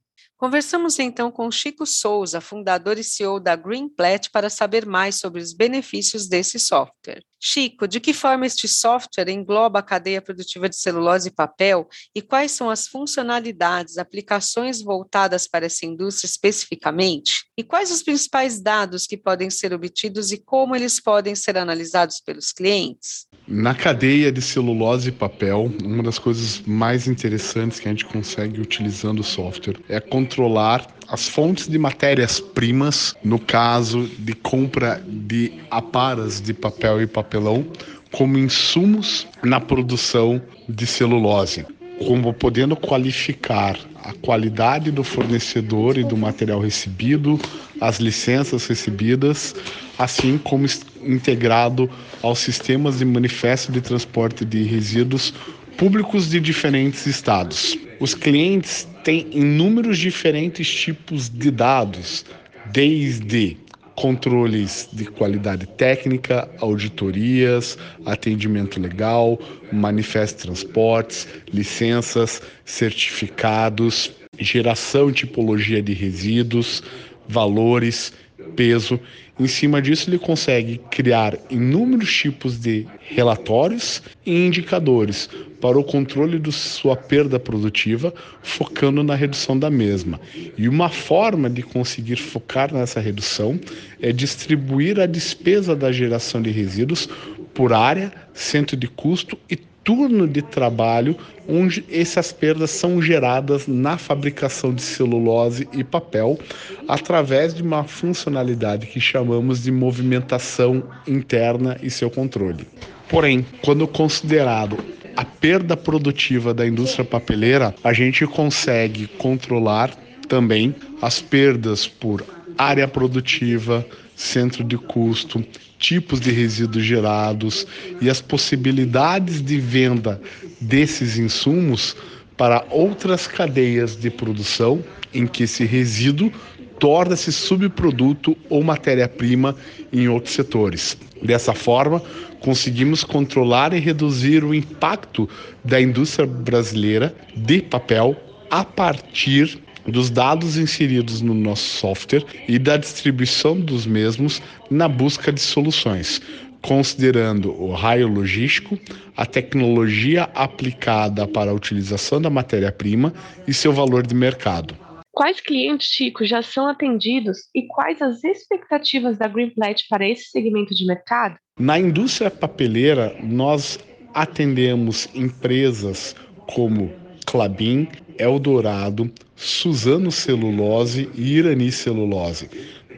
Conversamos 0.42 0.98
então 0.98 1.30
com 1.30 1.48
Chico 1.52 1.86
Souza, 1.86 2.40
fundador 2.40 2.98
e 2.98 3.04
CEO 3.04 3.38
da 3.38 3.54
Greenplat, 3.54 4.28
para 4.32 4.50
saber 4.50 4.84
mais 4.84 5.14
sobre 5.14 5.40
os 5.40 5.52
benefícios 5.52 6.26
desse 6.26 6.58
software. 6.58 7.22
Chico, 7.44 7.88
de 7.88 7.98
que 7.98 8.12
forma 8.12 8.46
este 8.46 8.68
software 8.68 9.28
engloba 9.28 9.80
a 9.80 9.82
cadeia 9.82 10.22
produtiva 10.22 10.68
de 10.68 10.76
celulose 10.76 11.28
e 11.28 11.32
papel 11.32 11.88
e 12.14 12.22
quais 12.22 12.52
são 12.52 12.70
as 12.70 12.86
funcionalidades, 12.86 13.98
aplicações 13.98 14.80
voltadas 14.80 15.48
para 15.48 15.66
essa 15.66 15.84
indústria 15.84 16.28
especificamente? 16.28 17.44
E 17.58 17.64
quais 17.64 17.90
os 17.90 18.00
principais 18.00 18.60
dados 18.60 19.08
que 19.08 19.16
podem 19.16 19.50
ser 19.50 19.72
obtidos 19.72 20.30
e 20.30 20.38
como 20.38 20.76
eles 20.76 21.00
podem 21.00 21.34
ser 21.34 21.58
analisados 21.58 22.20
pelos 22.20 22.52
clientes? 22.52 23.26
Na 23.48 23.74
cadeia 23.74 24.30
de 24.30 24.40
celulose 24.40 25.08
e 25.08 25.12
papel, 25.12 25.68
uma 25.82 26.04
das 26.04 26.20
coisas 26.20 26.60
mais 26.60 27.08
interessantes 27.08 27.80
que 27.80 27.88
a 27.88 27.90
gente 27.90 28.04
consegue 28.04 28.60
utilizando 28.60 29.18
o 29.18 29.24
software 29.24 29.80
é 29.88 29.98
controlar 30.32 30.86
as 31.08 31.28
fontes 31.28 31.68
de 31.68 31.78
matérias-primas, 31.78 33.14
no 33.22 33.38
caso 33.38 34.08
de 34.18 34.34
compra 34.34 35.02
de 35.06 35.52
aparas 35.70 36.40
de 36.40 36.54
papel 36.54 37.02
e 37.02 37.06
papelão, 37.06 37.66
como 38.10 38.38
insumos 38.38 39.26
na 39.42 39.60
produção 39.60 40.40
de 40.66 40.86
celulose, 40.86 41.66
como 42.06 42.32
podendo 42.32 42.74
qualificar 42.74 43.78
a 44.02 44.14
qualidade 44.14 44.90
do 44.90 45.04
fornecedor 45.04 45.98
e 45.98 46.04
do 46.04 46.16
material 46.16 46.60
recebido, 46.60 47.38
as 47.78 47.98
licenças 47.98 48.66
recebidas, 48.66 49.54
assim 49.98 50.38
como 50.38 50.66
integrado 51.04 51.90
aos 52.22 52.38
sistemas 52.38 52.98
de 52.98 53.04
manifesto 53.04 53.70
de 53.70 53.82
transporte 53.82 54.46
de 54.46 54.62
resíduos 54.62 55.34
públicos 55.76 56.30
de 56.30 56.40
diferentes 56.40 57.06
estados. 57.06 57.76
Os 58.02 58.14
clientes 58.14 58.88
têm 59.04 59.28
inúmeros 59.30 59.96
diferentes 59.96 60.68
tipos 60.68 61.28
de 61.28 61.52
dados, 61.52 62.24
desde 62.72 63.56
controles 63.94 64.88
de 64.92 65.04
qualidade 65.04 65.66
técnica, 65.66 66.50
auditorias, 66.58 67.78
atendimento 68.04 68.80
legal, 68.80 69.38
manifesto 69.72 70.42
transportes, 70.42 71.28
licenças, 71.54 72.42
certificados, 72.64 74.10
geração 74.36 75.08
e 75.08 75.12
tipologia 75.12 75.80
de 75.80 75.92
resíduos, 75.92 76.82
valores, 77.28 78.12
peso. 78.56 78.98
Em 79.40 79.46
cima 79.46 79.80
disso, 79.80 80.10
ele 80.10 80.18
consegue 80.18 80.78
criar 80.90 81.38
inúmeros 81.48 82.12
tipos 82.14 82.58
de 82.58 82.86
relatórios 83.00 84.02
e 84.26 84.46
indicadores 84.46 85.28
para 85.60 85.78
o 85.78 85.84
controle 85.84 86.38
de 86.38 86.52
sua 86.52 86.96
perda 86.96 87.38
produtiva, 87.38 88.12
focando 88.42 89.02
na 89.02 89.14
redução 89.14 89.58
da 89.58 89.70
mesma. 89.70 90.20
E 90.58 90.68
uma 90.68 90.90
forma 90.90 91.48
de 91.48 91.62
conseguir 91.62 92.16
focar 92.16 92.74
nessa 92.74 93.00
redução 93.00 93.58
é 94.00 94.12
distribuir 94.12 95.00
a 95.00 95.06
despesa 95.06 95.74
da 95.74 95.90
geração 95.90 96.42
de 96.42 96.50
resíduos 96.50 97.08
por 97.54 97.72
área, 97.72 98.12
centro 98.32 98.76
de 98.76 98.88
custo 98.88 99.38
e 99.48 99.56
turno 99.84 100.28
de 100.28 100.42
trabalho 100.42 101.16
onde 101.48 101.84
essas 101.90 102.32
perdas 102.32 102.70
são 102.70 103.02
geradas 103.02 103.66
na 103.66 103.98
fabricação 103.98 104.72
de 104.72 104.82
celulose 104.82 105.68
e 105.72 105.82
papel 105.82 106.38
através 106.86 107.52
de 107.52 107.62
uma 107.62 107.84
funcionalidade 107.84 108.86
que 108.86 109.00
chamamos 109.00 109.62
de 109.62 109.72
movimentação 109.72 110.84
interna 111.06 111.76
e 111.82 111.90
seu 111.90 112.10
controle. 112.10 112.66
Porém, 113.08 113.44
quando 113.62 113.86
considerado 113.88 114.78
a 115.16 115.24
perda 115.24 115.76
produtiva 115.76 116.54
da 116.54 116.66
indústria 116.66 117.04
papeleira, 117.04 117.74
a 117.84 117.92
gente 117.92 118.26
consegue 118.26 119.06
controlar 119.06 119.90
também 120.28 120.74
as 121.02 121.20
perdas 121.20 121.86
por 121.86 122.24
área 122.56 122.88
produtiva, 122.88 123.84
centro 124.16 124.64
de 124.64 124.78
custo, 124.78 125.44
tipos 125.82 126.20
de 126.20 126.30
resíduos 126.30 126.84
gerados 126.84 127.66
e 128.00 128.08
as 128.08 128.20
possibilidades 128.20 129.42
de 129.42 129.58
venda 129.58 130.22
desses 130.60 131.18
insumos 131.18 131.96
para 132.36 132.64
outras 132.70 133.26
cadeias 133.26 133.96
de 133.96 134.08
produção 134.08 134.82
em 135.12 135.26
que 135.26 135.42
esse 135.42 135.64
resíduo 135.64 136.32
torna-se 136.78 137.32
subproduto 137.32 138.36
ou 138.48 138.62
matéria-prima 138.62 139.54
em 139.92 140.08
outros 140.08 140.34
setores. 140.34 140.96
Dessa 141.22 141.52
forma, 141.52 142.00
conseguimos 142.40 143.04
controlar 143.04 143.72
e 143.72 143.78
reduzir 143.78 144.42
o 144.42 144.54
impacto 144.54 145.28
da 145.64 145.80
indústria 145.80 146.26
brasileira 146.26 147.14
de 147.36 147.60
papel 147.60 148.16
a 148.50 148.64
partir 148.64 149.60
dos 149.86 150.10
dados 150.10 150.56
inseridos 150.56 151.20
no 151.20 151.34
nosso 151.34 151.78
software 151.78 152.24
e 152.48 152.58
da 152.58 152.76
distribuição 152.76 153.58
dos 153.58 153.86
mesmos 153.86 154.42
na 154.70 154.88
busca 154.88 155.32
de 155.32 155.40
soluções, 155.40 156.20
considerando 156.60 157.50
o 157.50 157.72
raio 157.72 158.06
logístico, 158.06 158.78
a 159.16 159.26
tecnologia 159.26 160.30
aplicada 160.34 161.26
para 161.26 161.50
a 161.50 161.54
utilização 161.54 162.20
da 162.20 162.30
matéria-prima 162.30 163.12
e 163.46 163.52
seu 163.52 163.72
valor 163.72 164.06
de 164.06 164.14
mercado. 164.14 164.76
Quais 165.10 165.40
clientes, 165.40 165.88
Chico, 165.88 166.24
já 166.24 166.42
são 166.42 166.66
atendidos 166.66 167.38
e 167.54 167.66
quais 167.66 168.00
as 168.00 168.24
expectativas 168.24 169.18
da 169.18 169.28
Greenplat 169.28 169.82
para 169.90 170.08
esse 170.08 170.30
segmento 170.30 170.74
de 170.74 170.86
mercado? 170.86 171.36
Na 171.60 171.78
indústria 171.78 172.30
papeleira, 172.30 173.14
nós 173.22 173.78
atendemos 174.14 175.08
empresas 175.14 176.16
como 176.54 176.90
Clabin, 177.26 177.88
Eldorado, 178.18 179.10
Suzano 179.36 180.10
Celulose 180.12 181.08
e 181.14 181.36
Irani 181.36 181.70
Celulose. 181.72 182.48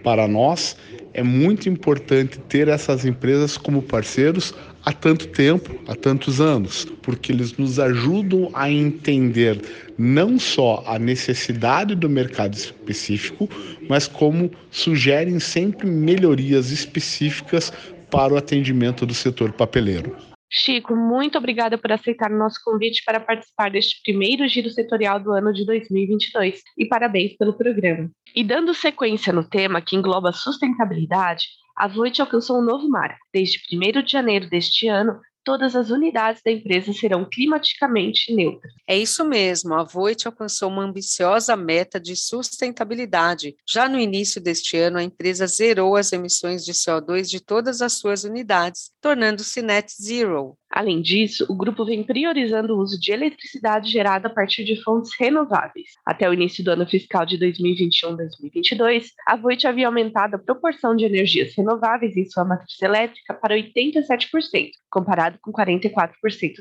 Para 0.02 0.28
nós, 0.28 0.76
é 1.14 1.23
muito 1.23 1.68
importante 1.68 2.38
ter 2.40 2.68
essas 2.68 3.06
empresas 3.06 3.56
como 3.56 3.80
parceiros 3.80 4.52
há 4.85 4.92
tanto 4.92 5.28
tempo, 5.28 5.75
há 5.88 5.94
tantos 5.94 6.40
anos, 6.40 6.87
porque 7.02 7.33
eles 7.33 7.56
nos 7.56 7.78
ajudam 7.78 8.50
a 8.52 8.71
entender 8.71 9.62
não 9.97 10.38
só 10.38 10.85
a 10.87 10.99
necessidade 10.99 11.94
do 11.94 12.11
mercado 12.11 12.54
específico, 12.54 13.49
mas 13.88 14.06
como 14.06 14.50
sugerem 14.71 15.40
sempre 15.40 15.87
melhorias 15.87 16.71
específicas 16.71 17.73
para 18.11 18.35
o 18.35 18.37
atendimento 18.37 19.06
do 19.06 19.14
setor 19.14 19.52
papeleiro. 19.52 20.34
Chico, 20.51 20.95
muito 20.95 21.37
obrigada 21.37 21.77
por 21.77 21.91
aceitar 21.91 22.31
o 22.31 22.39
nosso 22.39 22.61
convite 22.65 23.03
para 23.05 23.19
participar 23.19 23.71
deste 23.71 24.01
primeiro 24.03 24.47
giro 24.47 24.71
setorial 24.71 25.19
do 25.19 25.33
ano 25.33 25.53
de 25.53 25.65
2022 25.67 26.63
e 26.79 26.87
parabéns 26.87 27.37
pelo 27.37 27.55
programa. 27.55 28.11
E 28.35 28.45
dando 28.45 28.73
sequência 28.75 29.33
no 29.33 29.49
tema 29.49 29.81
que 29.81 29.97
engloba 29.97 30.33
sustentabilidade, 30.33 31.47
a 31.77 31.89
Voit 31.89 32.21
alcançou 32.21 32.61
um 32.61 32.65
novo 32.65 32.89
marco. 32.89 33.19
Desde 33.33 33.59
1 33.73 34.03
de 34.03 34.13
janeiro 34.13 34.49
deste 34.49 34.87
ano, 34.87 35.21
todas 35.45 35.77
as 35.77 35.91
unidades 35.91 36.43
da 36.45 36.51
empresa 36.51 36.93
serão 36.93 37.29
climaticamente 37.31 38.35
neutras. 38.35 38.73
É 38.89 38.97
isso 38.97 39.25
mesmo, 39.25 39.75
a 39.75 39.85
Voit 39.85 40.27
alcançou 40.27 40.71
uma 40.71 40.85
ambiciosa 40.85 41.57
meta 41.57 42.01
de 42.01 42.17
sustentabilidade. 42.17 43.55
Já 43.69 43.89
no 43.89 44.01
início 44.01 44.41
deste 44.41 44.77
ano, 44.77 44.99
a 44.99 45.03
empresa 45.03 45.47
zerou 45.47 45.97
as 45.97 46.13
emissões 46.13 46.65
de 46.65 46.73
CO2 46.73 47.29
de 47.29 47.41
todas 47.41 47.83
as 47.83 47.93
suas 47.93 48.25
unidades, 48.25 48.91
tornando-se 49.01 49.61
net 49.63 49.93
zero. 50.01 50.57
Além 50.75 51.01
disso, 51.01 51.47
o 51.49 51.55
grupo 51.55 51.85
vem 51.85 52.03
priorizando 52.03 52.75
o 52.75 52.81
uso 52.81 52.99
de 52.99 53.13
eletricidade 53.13 53.89
gerada 53.89 54.27
a 54.27 54.31
partir 54.31 54.65
de 54.65 54.83
fontes 54.83 55.13
renováveis. 55.17 55.91
Até 56.05 56.29
o 56.29 56.35
início 56.35 56.65
do 56.65 56.73
ano 56.73 56.85
fiscal 56.85 57.25
de 57.25 57.39
2021-2022, 57.39 59.07
a 59.25 59.37
Voit 59.37 59.65
havia 59.69 59.87
aumentado 59.87 60.35
a 60.35 60.39
proporção 60.39 60.97
de 60.97 61.05
energias 61.05 61.55
renováveis 61.57 62.17
em 62.17 62.25
sua 62.25 62.45
matriz 62.45 62.83
elétrica 62.83 63.35
para 63.35 63.55
87%, 63.55 64.71
comparado 64.91 65.34
com 65.41 65.53
44% 65.53 66.12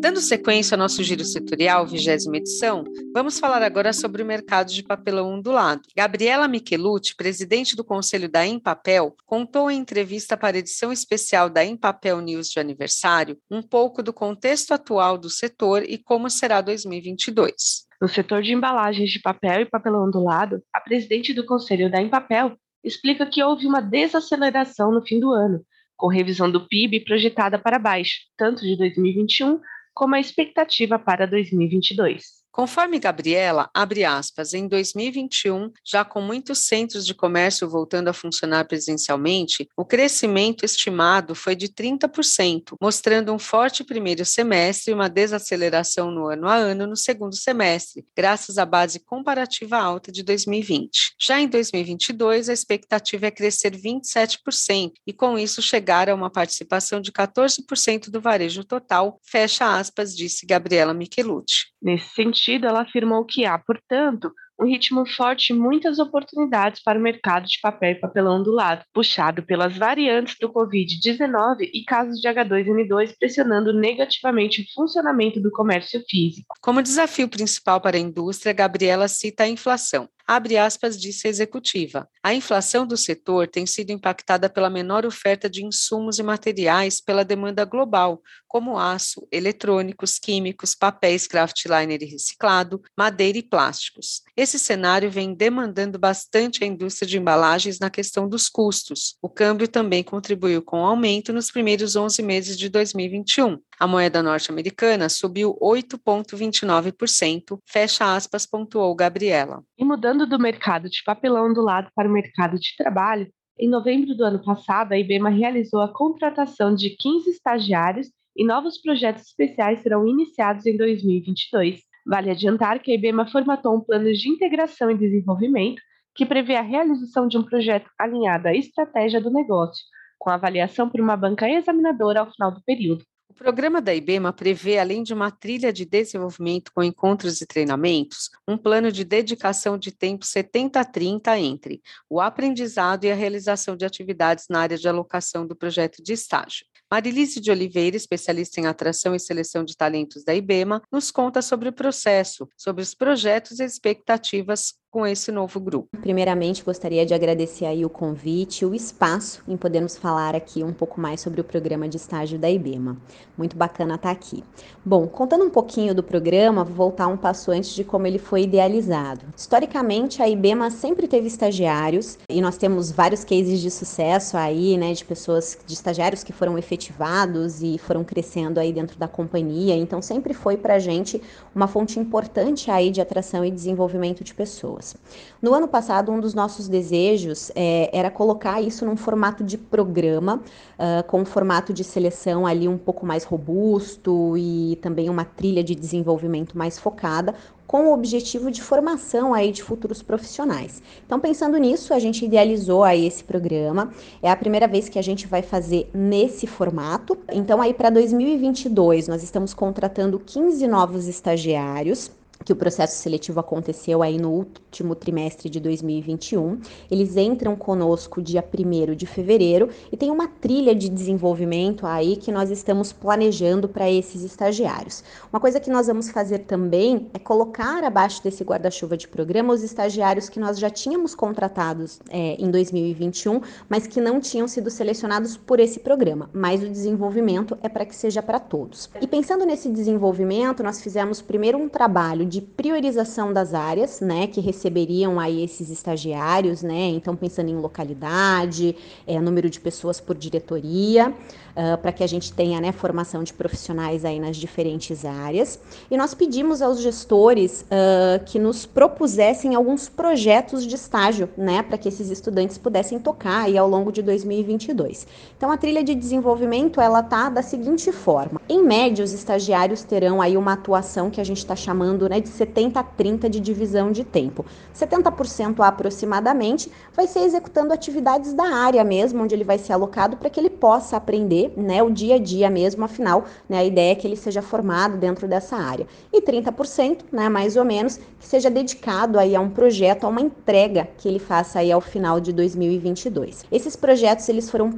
Dando 0.00 0.20
sequência 0.20 0.74
ao 0.76 0.78
nosso 0.78 1.02
giro 1.02 1.24
setorial, 1.24 1.86
vigésima 1.86 2.36
edição, 2.36 2.84
vamos 3.12 3.40
falar 3.40 3.62
agora 3.62 3.92
sobre 3.92 4.22
o 4.22 4.26
mercado 4.26 4.72
de 4.72 4.82
papelão 4.82 5.32
ondulado. 5.32 5.82
Gabriela 5.96 6.46
Michelucci, 6.46 7.16
presidente 7.16 7.74
do 7.74 7.82
Conselho 7.82 8.28
da 8.28 8.46
Empapel, 8.46 9.16
contou 9.26 9.70
em 9.70 9.78
entrevista 9.78 10.36
para 10.36 10.56
a 10.56 10.60
edição 10.60 10.92
especial 10.92 11.50
da 11.50 11.64
Empapel 11.64 12.20
News 12.20 12.48
de 12.48 12.60
aniversário 12.60 13.36
um 13.50 13.62
pouco 13.62 14.02
do 14.02 14.12
contexto 14.12 14.72
atual 14.72 15.18
do 15.18 15.28
setor 15.28 15.82
e 15.82 15.98
como 15.98 16.30
será 16.30 16.60
2022. 16.60 17.90
No 18.00 18.08
setor 18.08 18.42
de 18.42 18.52
embalagens 18.52 19.10
de 19.10 19.20
papel 19.20 19.60
e 19.60 19.64
papelão 19.64 20.06
ondulado, 20.06 20.60
a 20.72 20.80
presidente 20.80 21.32
do 21.32 21.46
Conselho 21.46 21.88
da 21.88 22.02
Empapel 22.02 22.56
explica 22.84 23.26
que 23.26 23.42
houve 23.42 23.66
uma 23.66 23.80
desaceleração 23.80 24.90
no 24.92 25.02
fim 25.02 25.20
do 25.20 25.30
ano, 25.30 25.64
com 25.96 26.08
revisão 26.08 26.50
do 26.50 26.66
PIB 26.66 27.00
projetada 27.04 27.58
para 27.58 27.78
baixo, 27.78 28.20
tanto 28.36 28.62
de 28.62 28.76
2021 28.76 29.60
como 29.94 30.14
a 30.14 30.20
expectativa 30.20 30.98
para 30.98 31.26
2022. 31.26 32.41
Conforme 32.52 32.98
Gabriela, 32.98 33.70
abre 33.72 34.04
aspas, 34.04 34.52
em 34.52 34.68
2021, 34.68 35.72
já 35.82 36.04
com 36.04 36.20
muitos 36.20 36.58
centros 36.58 37.06
de 37.06 37.14
comércio 37.14 37.66
voltando 37.66 38.08
a 38.08 38.12
funcionar 38.12 38.66
presencialmente, 38.66 39.66
o 39.74 39.86
crescimento 39.86 40.62
estimado 40.62 41.34
foi 41.34 41.56
de 41.56 41.68
30%, 41.68 42.76
mostrando 42.78 43.32
um 43.32 43.38
forte 43.38 43.82
primeiro 43.82 44.26
semestre 44.26 44.90
e 44.90 44.94
uma 44.94 45.08
desaceleração 45.08 46.10
no 46.10 46.26
ano 46.26 46.46
a 46.46 46.54
ano 46.54 46.86
no 46.86 46.94
segundo 46.94 47.34
semestre, 47.34 48.04
graças 48.14 48.58
à 48.58 48.66
base 48.66 49.00
comparativa 49.00 49.78
alta 49.78 50.12
de 50.12 50.22
2020. 50.22 51.14
Já 51.18 51.40
em 51.40 51.48
2022, 51.48 52.50
a 52.50 52.52
expectativa 52.52 53.28
é 53.28 53.30
crescer 53.30 53.74
27% 53.74 54.92
e 55.06 55.12
com 55.14 55.38
isso 55.38 55.62
chegar 55.62 56.10
a 56.10 56.14
uma 56.14 56.28
participação 56.28 57.00
de 57.00 57.10
14% 57.10 58.10
do 58.10 58.20
varejo 58.20 58.62
total, 58.62 59.18
fecha 59.22 59.78
aspas, 59.78 60.14
disse 60.14 60.44
Gabriela 60.44 60.92
Michelucci. 60.92 61.71
Nesse 61.82 62.14
sentido, 62.14 62.66
ela 62.66 62.82
afirmou 62.82 63.24
que 63.24 63.44
há, 63.44 63.58
portanto, 63.58 64.32
um 64.60 64.66
ritmo 64.66 65.04
forte 65.04 65.52
e 65.52 65.56
muitas 65.56 65.98
oportunidades 65.98 66.80
para 66.82 66.98
o 66.98 67.02
mercado 67.02 67.46
de 67.46 67.58
papel 67.60 67.92
e 67.92 67.94
papelão 67.96 68.42
do 68.42 68.52
lado, 68.52 68.84
puxado 68.92 69.42
pelas 69.42 69.76
variantes 69.76 70.36
do 70.40 70.52
Covid-19 70.52 71.68
e 71.74 71.84
casos 71.84 72.20
de 72.20 72.28
H2N2 72.28 73.14
pressionando 73.18 73.72
negativamente 73.72 74.62
o 74.62 74.64
funcionamento 74.72 75.40
do 75.40 75.50
comércio 75.50 76.00
físico. 76.08 76.54
Como 76.60 76.82
desafio 76.82 77.28
principal 77.28 77.80
para 77.80 77.96
a 77.96 78.00
indústria, 78.00 78.52
Gabriela 78.52 79.08
cita 79.08 79.42
a 79.42 79.48
inflação. 79.48 80.08
Abre 80.26 80.56
aspas, 80.56 81.00
disse 81.00 81.26
a 81.26 81.30
executiva. 81.30 82.08
A 82.22 82.34
inflação 82.34 82.86
do 82.86 82.96
setor 82.96 83.48
tem 83.48 83.66
sido 83.66 83.90
impactada 83.90 84.48
pela 84.48 84.70
menor 84.70 85.04
oferta 85.04 85.48
de 85.48 85.64
insumos 85.64 86.18
e 86.18 86.22
materiais 86.22 87.00
pela 87.00 87.24
demanda 87.24 87.64
global, 87.64 88.22
como 88.46 88.78
aço, 88.78 89.26
eletrônicos, 89.32 90.18
químicos, 90.18 90.74
papéis 90.74 91.26
craftliner 91.26 92.02
e 92.02 92.06
reciclado, 92.06 92.82
madeira 92.96 93.38
e 93.38 93.42
plásticos. 93.42 94.20
Esse 94.36 94.58
cenário 94.58 95.10
vem 95.10 95.34
demandando 95.34 95.98
bastante 95.98 96.62
a 96.62 96.66
indústria 96.66 97.08
de 97.08 97.16
embalagens 97.18 97.78
na 97.78 97.88
questão 97.88 98.28
dos 98.28 98.50
custos. 98.50 99.16
O 99.22 99.28
câmbio 99.28 99.66
também 99.66 100.04
contribuiu 100.04 100.60
com 100.62 100.82
o 100.82 100.86
aumento 100.86 101.32
nos 101.32 101.50
primeiros 101.50 101.96
11 101.96 102.22
meses 102.22 102.58
de 102.58 102.68
2021. 102.68 103.58
A 103.80 103.86
moeda 103.86 104.22
norte-americana 104.22 105.08
subiu 105.08 105.58
8,29%, 105.60 107.58
fecha 107.66 108.14
aspas, 108.14 108.46
pontuou 108.46 108.94
Gabriela. 108.94 109.64
E 109.76 109.84
mudando 109.84 110.11
do 110.14 110.38
mercado 110.38 110.88
de 110.88 111.02
papelão 111.04 111.52
do 111.52 111.62
lado 111.62 111.90
para 111.94 112.08
o 112.08 112.12
mercado 112.12 112.58
de 112.58 112.76
trabalho, 112.76 113.26
Em 113.58 113.68
novembro 113.68 114.14
do 114.14 114.24
ano 114.24 114.42
passado, 114.42 114.92
a 114.92 114.98
IBEMA 114.98 115.28
realizou 115.28 115.80
a 115.80 115.92
contratação 115.92 116.74
de 116.74 116.90
15 116.96 117.30
estagiários 117.30 118.08
e 118.34 118.44
novos 118.44 118.80
projetos 118.80 119.22
especiais 119.22 119.80
serão 119.80 120.06
iniciados 120.08 120.64
em 120.64 120.76
2022. 120.76 121.80
Vale 122.06 122.30
adiantar 122.30 122.80
que 122.80 122.90
a 122.90 122.94
IBEMA 122.94 123.26
formatou 123.30 123.76
um 123.76 123.80
plano 123.80 124.12
de 124.12 124.28
integração 124.28 124.90
e 124.90 124.98
desenvolvimento 124.98 125.80
que 126.14 126.26
prevê 126.26 126.56
a 126.56 126.62
realização 126.62 127.28
de 127.28 127.38
um 127.38 127.42
projeto 127.42 127.88
alinhado 127.98 128.48
à 128.48 128.54
estratégia 128.54 129.20
do 129.20 129.30
negócio, 129.30 129.84
com 130.18 130.30
avaliação 130.30 130.88
por 130.88 131.00
uma 131.00 131.16
banca 131.16 131.48
examinadora 131.48 132.20
ao 132.20 132.30
final 132.32 132.50
do 132.50 132.62
período. 132.64 133.04
O 133.32 133.34
programa 133.34 133.80
da 133.80 133.94
IBEMA 133.94 134.30
prevê, 134.30 134.78
além 134.78 135.02
de 135.02 135.14
uma 135.14 135.30
trilha 135.30 135.72
de 135.72 135.86
desenvolvimento 135.86 136.70
com 136.70 136.82
encontros 136.82 137.40
e 137.40 137.46
treinamentos, 137.46 138.28
um 138.46 138.58
plano 138.58 138.92
de 138.92 139.04
dedicação 139.04 139.78
de 139.78 139.90
tempo 139.90 140.22
70-30 140.22 141.38
entre 141.38 141.80
o 142.10 142.20
aprendizado 142.20 143.04
e 143.04 143.10
a 143.10 143.14
realização 143.14 143.74
de 143.74 143.86
atividades 143.86 144.48
na 144.50 144.60
área 144.60 144.76
de 144.76 144.86
alocação 144.86 145.46
do 145.46 145.56
projeto 145.56 146.02
de 146.02 146.12
estágio. 146.12 146.66
Marilise 146.90 147.40
de 147.40 147.50
Oliveira, 147.50 147.96
especialista 147.96 148.60
em 148.60 148.66
atração 148.66 149.14
e 149.14 149.18
seleção 149.18 149.64
de 149.64 149.74
talentos 149.74 150.24
da 150.24 150.34
IBEMA, 150.34 150.82
nos 150.92 151.10
conta 151.10 151.40
sobre 151.40 151.70
o 151.70 151.72
processo, 151.72 152.46
sobre 152.54 152.82
os 152.82 152.94
projetos 152.94 153.60
e 153.60 153.64
expectativas 153.64 154.74
com 154.92 155.06
esse 155.06 155.32
novo 155.32 155.58
grupo. 155.58 155.88
Primeiramente, 156.02 156.62
gostaria 156.62 157.06
de 157.06 157.14
agradecer 157.14 157.64
aí 157.64 157.82
o 157.82 157.88
convite, 157.88 158.66
o 158.66 158.74
espaço 158.74 159.42
em 159.48 159.56
podermos 159.56 159.96
falar 159.96 160.36
aqui 160.36 160.62
um 160.62 160.72
pouco 160.72 161.00
mais 161.00 161.22
sobre 161.22 161.40
o 161.40 161.44
programa 161.44 161.88
de 161.88 161.96
estágio 161.96 162.38
da 162.38 162.50
IBEMA. 162.50 162.98
Muito 163.34 163.56
bacana 163.56 163.94
estar 163.94 164.10
aqui. 164.10 164.44
Bom, 164.84 165.08
contando 165.08 165.46
um 165.46 165.50
pouquinho 165.50 165.94
do 165.94 166.02
programa, 166.02 166.62
vou 166.62 166.74
voltar 166.74 167.06
um 167.06 167.16
passo 167.16 167.50
antes 167.50 167.70
de 167.70 167.84
como 167.84 168.06
ele 168.06 168.18
foi 168.18 168.42
idealizado. 168.42 169.24
Historicamente, 169.34 170.22
a 170.22 170.28
IBEMA 170.28 170.70
sempre 170.70 171.08
teve 171.08 171.26
estagiários 171.26 172.18
e 172.28 172.42
nós 172.42 172.58
temos 172.58 172.92
vários 172.92 173.24
cases 173.24 173.62
de 173.62 173.70
sucesso 173.70 174.36
aí, 174.36 174.76
né, 174.76 174.92
de 174.92 175.06
pessoas, 175.06 175.58
de 175.66 175.72
estagiários 175.72 176.22
que 176.22 176.34
foram 176.34 176.58
efetivados 176.58 177.62
e 177.62 177.78
foram 177.78 178.04
crescendo 178.04 178.60
aí 178.60 178.74
dentro 178.74 178.98
da 178.98 179.08
companhia. 179.08 179.74
Então, 179.74 180.02
sempre 180.02 180.34
foi 180.34 180.58
para 180.58 180.78
gente 180.78 181.22
uma 181.54 181.66
fonte 181.66 181.98
importante 181.98 182.70
aí 182.70 182.90
de 182.90 183.00
atração 183.00 183.42
e 183.42 183.50
desenvolvimento 183.50 184.22
de 184.22 184.34
pessoas 184.34 184.81
pessoas. 184.82 184.96
No 185.40 185.54
ano 185.54 185.66
passado, 185.66 186.12
um 186.12 186.20
dos 186.20 186.34
nossos 186.34 186.68
desejos 186.68 187.50
é, 187.54 187.90
era 187.92 188.10
colocar 188.10 188.60
isso 188.60 188.84
num 188.84 188.96
formato 188.96 189.42
de 189.42 189.56
programa, 189.56 190.36
uh, 190.36 191.06
com 191.06 191.20
um 191.20 191.24
formato 191.24 191.72
de 191.72 191.82
seleção 191.82 192.46
ali 192.46 192.68
um 192.68 192.78
pouco 192.78 193.06
mais 193.06 193.24
robusto 193.24 194.36
e 194.36 194.78
também 194.80 195.08
uma 195.08 195.24
trilha 195.24 195.62
de 195.64 195.74
desenvolvimento 195.74 196.56
mais 196.56 196.78
focada, 196.78 197.34
com 197.66 197.86
o 197.86 197.94
objetivo 197.94 198.50
de 198.50 198.60
formação 198.60 199.32
aí 199.32 199.50
de 199.50 199.62
futuros 199.62 200.02
profissionais. 200.02 200.82
Então, 201.06 201.18
pensando 201.18 201.56
nisso, 201.56 201.94
a 201.94 201.98
gente 201.98 202.24
idealizou 202.24 202.84
aí 202.84 203.06
esse 203.06 203.24
programa. 203.24 203.90
É 204.22 204.30
a 204.30 204.36
primeira 204.36 204.68
vez 204.68 204.90
que 204.90 204.98
a 204.98 205.02
gente 205.02 205.26
vai 205.26 205.40
fazer 205.40 205.88
nesse 205.94 206.46
formato. 206.46 207.18
Então, 207.32 207.62
aí 207.62 207.72
para 207.72 207.88
2022, 207.88 209.08
nós 209.08 209.22
estamos 209.22 209.54
contratando 209.54 210.20
15 210.20 210.68
novos 210.68 211.06
estagiários 211.08 212.10
que 212.44 212.52
o 212.52 212.56
processo 212.56 213.00
seletivo 213.00 213.40
aconteceu 213.40 214.02
aí 214.02 214.18
no 214.18 214.30
último 214.30 214.94
trimestre 214.94 215.48
de 215.48 215.60
2021. 215.60 216.60
Eles 216.90 217.16
entram 217.16 217.54
conosco 217.56 218.22
dia 218.22 218.42
1 218.42 218.94
de 218.94 219.06
fevereiro 219.06 219.68
e 219.90 219.96
tem 219.96 220.10
uma 220.10 220.26
trilha 220.26 220.74
de 220.74 220.88
desenvolvimento 220.88 221.86
aí 221.86 222.16
que 222.16 222.32
nós 222.32 222.50
estamos 222.50 222.92
planejando 222.92 223.68
para 223.68 223.90
esses 223.90 224.22
estagiários. 224.22 225.04
Uma 225.32 225.40
coisa 225.40 225.60
que 225.60 225.70
nós 225.70 225.86
vamos 225.86 226.10
fazer 226.10 226.40
também 226.40 227.08
é 227.14 227.18
colocar 227.18 227.84
abaixo 227.84 228.22
desse 228.22 228.44
guarda-chuva 228.44 228.96
de 228.96 229.08
programa 229.08 229.54
os 229.54 229.62
estagiários 229.62 230.28
que 230.28 230.40
nós 230.40 230.58
já 230.58 230.70
tínhamos 230.70 231.14
contratados 231.14 232.00
é, 232.10 232.36
em 232.38 232.50
2021, 232.50 233.40
mas 233.68 233.86
que 233.86 234.00
não 234.00 234.20
tinham 234.20 234.48
sido 234.48 234.70
selecionados 234.70 235.36
por 235.36 235.60
esse 235.60 235.80
programa. 235.80 236.28
Mas 236.32 236.62
o 236.62 236.68
desenvolvimento 236.68 237.56
é 237.62 237.68
para 237.68 237.84
que 237.84 237.94
seja 237.94 238.22
para 238.22 238.38
todos. 238.38 238.88
E 239.00 239.06
pensando 239.06 239.44
nesse 239.44 239.68
desenvolvimento, 239.68 240.62
nós 240.62 240.80
fizemos 240.80 241.20
primeiro 241.22 241.58
um 241.58 241.68
trabalho 241.68 242.24
de 242.32 242.40
priorização 242.40 243.30
das 243.30 243.52
áreas, 243.52 244.00
né, 244.00 244.26
que 244.26 244.40
receberiam 244.40 245.20
aí 245.20 245.44
esses 245.44 245.68
estagiários, 245.68 246.62
né, 246.62 246.88
então 246.88 247.14
pensando 247.14 247.50
em 247.50 247.56
localidade, 247.56 248.74
é, 249.06 249.20
número 249.20 249.50
de 249.50 249.60
pessoas 249.60 250.00
por 250.00 250.16
diretoria, 250.16 251.12
uh, 251.56 251.78
para 251.78 251.92
que 251.92 252.02
a 252.02 252.06
gente 252.06 252.32
tenha, 252.32 252.60
né, 252.60 252.72
formação 252.72 253.22
de 253.22 253.32
profissionais 253.32 254.04
aí 254.04 254.18
nas 254.18 254.36
diferentes 254.36 255.04
áreas. 255.04 255.58
E 255.90 255.96
nós 255.96 256.14
pedimos 256.14 256.62
aos 256.62 256.80
gestores 256.80 257.62
uh, 257.62 258.24
que 258.24 258.38
nos 258.38 258.66
propusessem 258.66 259.54
alguns 259.54 259.88
projetos 259.88 260.66
de 260.66 260.74
estágio, 260.74 261.28
né, 261.36 261.62
para 261.62 261.78
que 261.78 261.88
esses 261.88 262.10
estudantes 262.10 262.58
pudessem 262.58 262.98
tocar 262.98 263.44
aí 263.44 263.56
ao 263.56 263.68
longo 263.68 263.92
de 263.92 264.02
2022. 264.02 265.06
Então 265.36 265.50
a 265.50 265.56
trilha 265.56 265.82
de 265.82 265.94
desenvolvimento 265.94 266.80
ela 266.80 267.02
tá 267.02 267.28
da 267.28 267.42
seguinte 267.42 267.90
forma: 267.92 268.40
em 268.48 268.62
média 268.62 269.04
os 269.04 269.12
estagiários 269.12 269.82
terão 269.82 270.20
aí 270.20 270.36
uma 270.36 270.52
atuação 270.54 271.10
que 271.10 271.20
a 271.20 271.24
gente 271.24 271.38
está 271.38 271.56
chamando, 271.56 272.08
né, 272.08 272.20
de 272.20 272.28
70 272.28 272.80
a 272.80 272.82
30 272.82 273.28
de 273.28 273.40
divisão 273.40 273.92
de 273.92 274.04
tempo. 274.04 274.44
70% 274.74 275.60
aproximadamente 275.60 276.70
vai 276.94 277.06
ser 277.06 277.20
executando 277.20 277.72
atividades 277.72 278.32
da 278.34 278.44
área 278.44 278.84
mesmo, 278.84 279.22
onde 279.22 279.34
ele 279.34 279.44
vai 279.44 279.58
ser 279.58 279.72
alocado 279.72 280.16
para 280.16 280.30
que 280.30 280.38
ele 280.38 280.50
possa 280.50 280.96
aprender 280.96 281.41
né, 281.56 281.82
o 281.82 281.90
dia 281.90 282.16
a 282.16 282.18
dia 282.18 282.50
mesmo, 282.50 282.84
afinal, 282.84 283.24
né, 283.48 283.58
a 283.58 283.64
ideia 283.64 283.92
é 283.92 283.94
que 283.94 284.06
ele 284.06 284.16
seja 284.16 284.42
formado 284.42 284.96
dentro 284.96 285.26
dessa 285.26 285.56
área. 285.56 285.86
E 286.12 286.20
30%, 286.20 287.04
né, 287.10 287.28
mais 287.28 287.56
ou 287.56 287.64
menos, 287.64 287.98
que 288.18 288.26
seja 288.26 288.50
dedicado 288.50 289.18
aí 289.18 289.34
a 289.34 289.40
um 289.40 289.50
projeto, 289.50 290.04
a 290.04 290.08
uma 290.08 290.20
entrega 290.20 290.88
que 290.98 291.08
ele 291.08 291.18
faça 291.18 291.58
aí 291.58 291.72
ao 291.72 291.80
final 291.80 292.20
de 292.20 292.32
2022. 292.32 293.44
Esses 293.50 293.76
projetos 293.76 294.28
eles 294.28 294.50
foram 294.50 294.70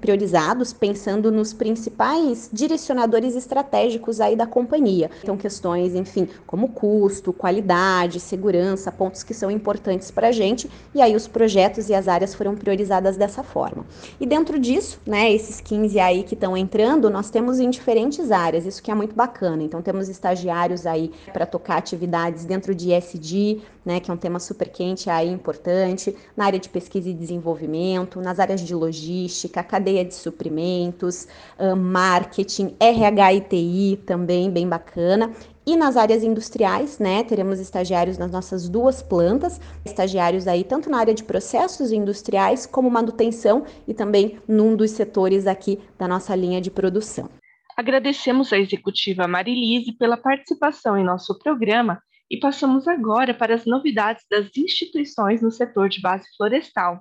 priorizados 0.00 0.72
pensando 0.72 1.30
nos 1.30 1.52
principais 1.52 2.48
direcionadores 2.52 3.34
estratégicos 3.34 4.20
aí 4.20 4.36
da 4.36 4.46
companhia. 4.46 5.10
Então, 5.22 5.36
questões, 5.36 5.94
enfim, 5.94 6.28
como 6.46 6.68
custo, 6.68 7.32
qualidade, 7.32 8.20
segurança, 8.20 8.92
pontos 8.92 9.22
que 9.22 9.34
são 9.34 9.50
importantes 9.50 10.10
para 10.10 10.28
a 10.28 10.32
gente, 10.32 10.70
e 10.94 11.00
aí 11.00 11.14
os 11.14 11.26
projetos 11.26 11.88
e 11.88 11.94
as 11.94 12.08
áreas 12.08 12.34
foram 12.34 12.54
priorizadas 12.54 13.16
dessa 13.16 13.42
forma. 13.42 13.84
E 14.20 14.26
dentro 14.26 14.58
disso, 14.58 15.00
né, 15.06 15.32
esses 15.32 15.60
15 15.60 15.98
aí 16.06 16.22
que 16.22 16.34
estão 16.34 16.56
entrando, 16.56 17.10
nós 17.10 17.30
temos 17.30 17.58
em 17.58 17.68
diferentes 17.68 18.30
áreas, 18.30 18.64
isso 18.64 18.82
que 18.82 18.90
é 18.90 18.94
muito 18.94 19.14
bacana. 19.14 19.62
Então 19.62 19.82
temos 19.82 20.08
estagiários 20.08 20.86
aí 20.86 21.12
para 21.32 21.44
tocar 21.44 21.76
atividades 21.76 22.44
dentro 22.44 22.74
de 22.74 22.92
SD, 22.92 23.60
né, 23.84 24.00
que 24.00 24.10
é 24.10 24.14
um 24.14 24.16
tema 24.16 24.38
super 24.38 24.68
quente 24.68 25.10
aí 25.10 25.30
importante, 25.30 26.16
na 26.36 26.46
área 26.46 26.58
de 26.58 26.68
pesquisa 26.68 27.08
e 27.08 27.14
desenvolvimento, 27.14 28.20
nas 28.20 28.40
áreas 28.40 28.60
de 28.60 28.74
logística, 28.74 29.62
cadeia 29.62 30.04
de 30.04 30.14
suprimentos, 30.14 31.28
marketing, 31.76 32.74
RH 32.80 33.34
e 33.34 33.40
TI 33.40 34.02
também 34.04 34.50
bem 34.50 34.68
bacana, 34.68 35.30
e 35.66 35.76
nas 35.76 35.96
áreas 35.96 36.22
industriais, 36.22 37.00
né, 37.00 37.24
teremos 37.24 37.58
estagiários 37.58 38.16
nas 38.16 38.30
nossas 38.30 38.68
duas 38.68 39.02
plantas, 39.02 39.60
estagiários 39.84 40.46
aí 40.46 40.62
tanto 40.62 40.88
na 40.88 40.98
área 40.98 41.12
de 41.12 41.24
processos 41.24 41.90
industriais 41.90 42.64
como 42.64 42.88
manutenção 42.88 43.66
e 43.86 43.92
também 43.92 44.38
num 44.46 44.76
dos 44.76 44.92
setores 44.92 45.46
aqui 45.46 45.80
da 45.98 46.06
nossa 46.06 46.36
linha 46.36 46.60
de 46.60 46.70
produção. 46.70 47.28
Agradecemos 47.76 48.52
à 48.52 48.58
executiva 48.58 49.26
Marilise 49.26 49.92
pela 49.92 50.16
participação 50.16 50.96
em 50.96 51.04
nosso 51.04 51.36
programa 51.40 52.00
e 52.30 52.38
passamos 52.38 52.86
agora 52.86 53.34
para 53.34 53.54
as 53.54 53.66
novidades 53.66 54.24
das 54.30 54.48
instituições 54.56 55.42
no 55.42 55.50
setor 55.50 55.88
de 55.88 56.00
base 56.00 56.26
florestal. 56.36 57.00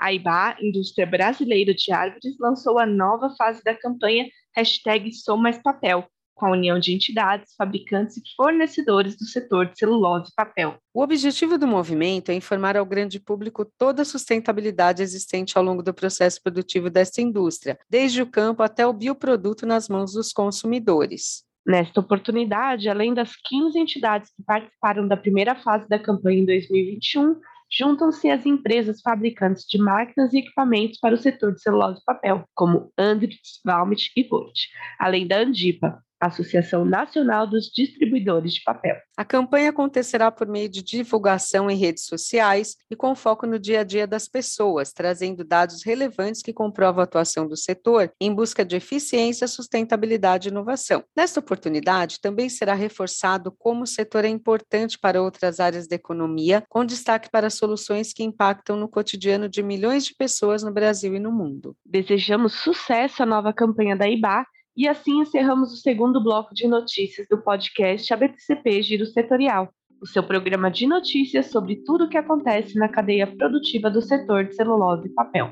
A 0.00 0.12
IBA, 0.12 0.56
Indústria 0.60 1.06
Brasileira 1.06 1.72
de 1.74 1.92
Árvores, 1.92 2.36
lançou 2.40 2.78
a 2.78 2.86
nova 2.86 3.30
fase 3.36 3.62
da 3.62 3.74
campanha 3.74 4.26
hashtag 4.54 5.12
Sou 5.12 5.36
Mais 5.36 5.58
Papel, 5.62 6.06
com 6.36 6.46
a 6.46 6.50
união 6.50 6.78
de 6.78 6.92
entidades, 6.92 7.54
fabricantes 7.56 8.18
e 8.18 8.22
fornecedores 8.36 9.16
do 9.16 9.24
setor 9.24 9.66
de 9.66 9.78
celulose 9.78 10.30
e 10.30 10.34
papel. 10.36 10.76
O 10.94 11.02
objetivo 11.02 11.58
do 11.58 11.66
movimento 11.66 12.30
é 12.30 12.34
informar 12.34 12.76
ao 12.76 12.84
grande 12.84 13.18
público 13.18 13.64
toda 13.78 14.02
a 14.02 14.04
sustentabilidade 14.04 15.02
existente 15.02 15.56
ao 15.56 15.64
longo 15.64 15.82
do 15.82 15.94
processo 15.94 16.40
produtivo 16.42 16.90
desta 16.90 17.22
indústria, 17.22 17.78
desde 17.88 18.20
o 18.20 18.26
campo 18.26 18.62
até 18.62 18.86
o 18.86 18.92
bioproduto 18.92 19.66
nas 19.66 19.88
mãos 19.88 20.12
dos 20.12 20.30
consumidores. 20.32 21.44
Nesta 21.66 21.98
oportunidade, 21.98 22.88
além 22.88 23.12
das 23.12 23.34
15 23.34 23.76
entidades 23.78 24.30
que 24.30 24.42
participaram 24.44 25.08
da 25.08 25.16
primeira 25.16 25.56
fase 25.56 25.88
da 25.88 25.98
campanha 25.98 26.42
em 26.42 26.46
2021, 26.46 27.40
juntam-se 27.70 28.30
as 28.30 28.46
empresas 28.46 29.00
fabricantes 29.00 29.64
de 29.66 29.78
máquinas 29.78 30.32
e 30.32 30.38
equipamentos 30.38 30.98
para 31.00 31.14
o 31.14 31.18
setor 31.18 31.52
de 31.54 31.62
celulose 31.62 32.00
e 32.00 32.04
papel, 32.04 32.44
como 32.54 32.92
Andritz, 32.96 33.60
Valmet 33.64 34.12
e 34.16 34.22
Volt, 34.28 34.54
além 35.00 35.26
da 35.26 35.38
Andipa, 35.38 36.00
Associação 36.20 36.84
Nacional 36.84 37.46
dos 37.46 37.66
Distribuidores 37.66 38.54
de 38.54 38.62
Papel. 38.62 38.96
A 39.16 39.24
campanha 39.24 39.70
acontecerá 39.70 40.30
por 40.30 40.46
meio 40.46 40.68
de 40.68 40.82
divulgação 40.82 41.70
em 41.70 41.76
redes 41.76 42.06
sociais 42.06 42.76
e 42.90 42.96
com 42.96 43.14
foco 43.14 43.46
no 43.46 43.58
dia 43.58 43.80
a 43.80 43.84
dia 43.84 44.06
das 44.06 44.28
pessoas, 44.28 44.92
trazendo 44.92 45.44
dados 45.44 45.84
relevantes 45.84 46.42
que 46.42 46.52
comprovam 46.52 47.00
a 47.00 47.04
atuação 47.04 47.46
do 47.46 47.56
setor 47.56 48.12
em 48.20 48.34
busca 48.34 48.64
de 48.64 48.76
eficiência, 48.76 49.46
sustentabilidade 49.46 50.48
e 50.48 50.50
inovação. 50.50 51.04
Nesta 51.16 51.40
oportunidade, 51.40 52.20
também 52.20 52.48
será 52.48 52.74
reforçado 52.74 53.52
como 53.52 53.82
o 53.82 53.86
setor 53.86 54.24
é 54.24 54.28
importante 54.28 54.98
para 54.98 55.22
outras 55.22 55.60
áreas 55.60 55.86
da 55.86 55.96
economia, 55.96 56.64
com 56.68 56.84
destaque 56.84 57.30
para 57.30 57.50
soluções 57.50 58.12
que 58.12 58.24
impactam 58.24 58.76
no 58.76 58.88
cotidiano 58.88 59.48
de 59.48 59.62
milhões 59.62 60.04
de 60.04 60.14
pessoas 60.14 60.62
no 60.62 60.72
Brasil 60.72 61.14
e 61.14 61.20
no 61.20 61.32
mundo. 61.32 61.76
Desejamos 61.84 62.54
sucesso 62.54 63.22
à 63.22 63.26
nova 63.26 63.52
campanha 63.52 63.96
da 63.96 64.08
IBA 64.08 64.46
e 64.76 64.86
assim 64.86 65.20
encerramos 65.20 65.72
o 65.72 65.76
segundo 65.76 66.22
bloco 66.22 66.54
de 66.54 66.68
notícias 66.68 67.26
do 67.28 67.38
podcast 67.38 68.12
ABTCP 68.12 68.82
Giro 68.82 69.06
Setorial, 69.06 69.72
o 70.02 70.06
seu 70.06 70.22
programa 70.22 70.70
de 70.70 70.86
notícias 70.86 71.46
sobre 71.46 71.76
tudo 71.76 72.04
o 72.04 72.08
que 72.08 72.18
acontece 72.18 72.78
na 72.78 72.88
cadeia 72.88 73.26
produtiva 73.26 73.90
do 73.90 74.02
setor 74.02 74.44
de 74.44 74.54
celulose 74.54 75.08
e 75.08 75.14
papel. 75.14 75.50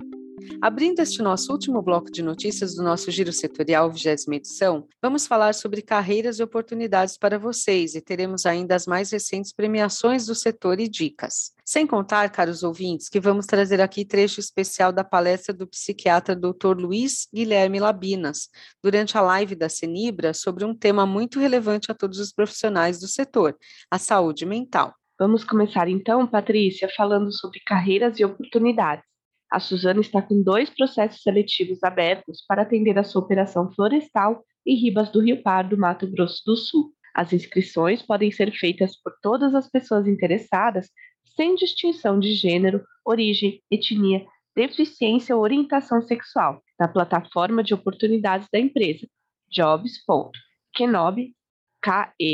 Abrindo 0.61 1.00
este 1.00 1.22
nosso 1.22 1.52
último 1.52 1.83
bloco 1.83 2.11
de 2.11 2.22
notícias 2.22 2.74
do 2.74 2.83
nosso 2.83 3.11
Giro 3.11 3.33
Setorial 3.33 3.90
20 3.90 4.28
edição, 4.33 4.87
vamos 5.02 5.26
falar 5.26 5.54
sobre 5.54 5.83
carreiras 5.83 6.38
e 6.38 6.42
oportunidades 6.42 7.16
para 7.16 7.38
vocês 7.38 7.94
e 7.94 8.00
teremos 8.00 8.46
ainda 8.46 8.74
as 8.74 8.87
mais 8.87 9.11
recentes 9.11 9.52
premiações 9.52 10.26
do 10.26 10.35
setor 10.35 10.80
e 10.80 10.88
dicas. 10.88 11.52
Sem 11.64 11.87
contar, 11.87 12.30
caros 12.30 12.62
ouvintes, 12.62 13.09
que 13.09 13.20
vamos 13.20 13.46
trazer 13.46 13.80
aqui 13.80 14.04
trecho 14.04 14.40
especial 14.40 14.92
da 14.92 15.04
palestra 15.04 15.54
do 15.54 15.66
psiquiatra 15.66 16.37
Dr. 16.37 16.76
Luiz 16.76 17.26
Guilherme 17.33 17.80
Labinas, 17.80 18.48
durante 18.83 19.16
a 19.16 19.20
live 19.20 19.54
da 19.54 19.68
Cenibra, 19.68 20.35
sobre 20.35 20.64
um 20.64 20.74
tema 20.74 21.07
muito 21.07 21.38
relevante 21.38 21.90
a 21.90 21.94
todos 21.94 22.18
os 22.18 22.33
profissionais 22.33 23.00
do 23.00 23.09
setor, 23.09 23.57
a 23.90 23.98
saúde 23.98 24.44
mental. 24.44 24.94
Vamos 25.18 25.44
começar 25.44 25.88
então, 25.88 26.26
Patrícia, 26.26 26.88
falando 26.96 27.33
sobre 27.33 27.61
carreiras 27.61 28.18
e 28.18 28.24
oportunidades. 28.24 29.13
A 29.55 29.61
Suzana 29.61 30.01
está 30.01 30.21
com 30.21 30.43
dois 30.43 30.69
processos 30.69 31.23
seletivos 31.23 31.81
abertos 31.85 32.45
para 32.45 32.62
atender 32.62 32.99
a 32.99 33.05
sua 33.05 33.23
operação 33.23 33.71
florestal 33.71 34.45
em 34.67 34.75
Ribas 34.75 35.11
do 35.11 35.21
Rio 35.21 35.45
Pardo, 35.45 35.79
Mato 35.79 36.09
Grosso 36.11 36.43
do 36.45 36.57
Sul. 36.57 36.93
As 37.14 37.33
inscrições 37.33 38.03
podem 38.03 38.33
ser 38.33 38.51
feitas 38.51 39.01
por 39.01 39.14
todas 39.23 39.55
as 39.55 39.71
pessoas 39.71 40.09
interessadas, 40.09 40.90
sem 41.37 41.55
distinção 41.55 42.19
de 42.19 42.35
gênero, 42.35 42.85
origem, 43.05 43.62
etnia, 43.71 44.27
deficiência 44.57 45.37
ou 45.37 45.43
orientação 45.43 46.03
sexual, 46.03 46.61
na 46.77 46.88
plataforma 46.88 47.62
de 47.62 47.75
oportunidades 47.75 48.49
da 48.53 48.59
empresa 48.59 49.07
jobs.kenob, 49.49 51.33
K-E-N-O-B-Y.com 51.81 52.27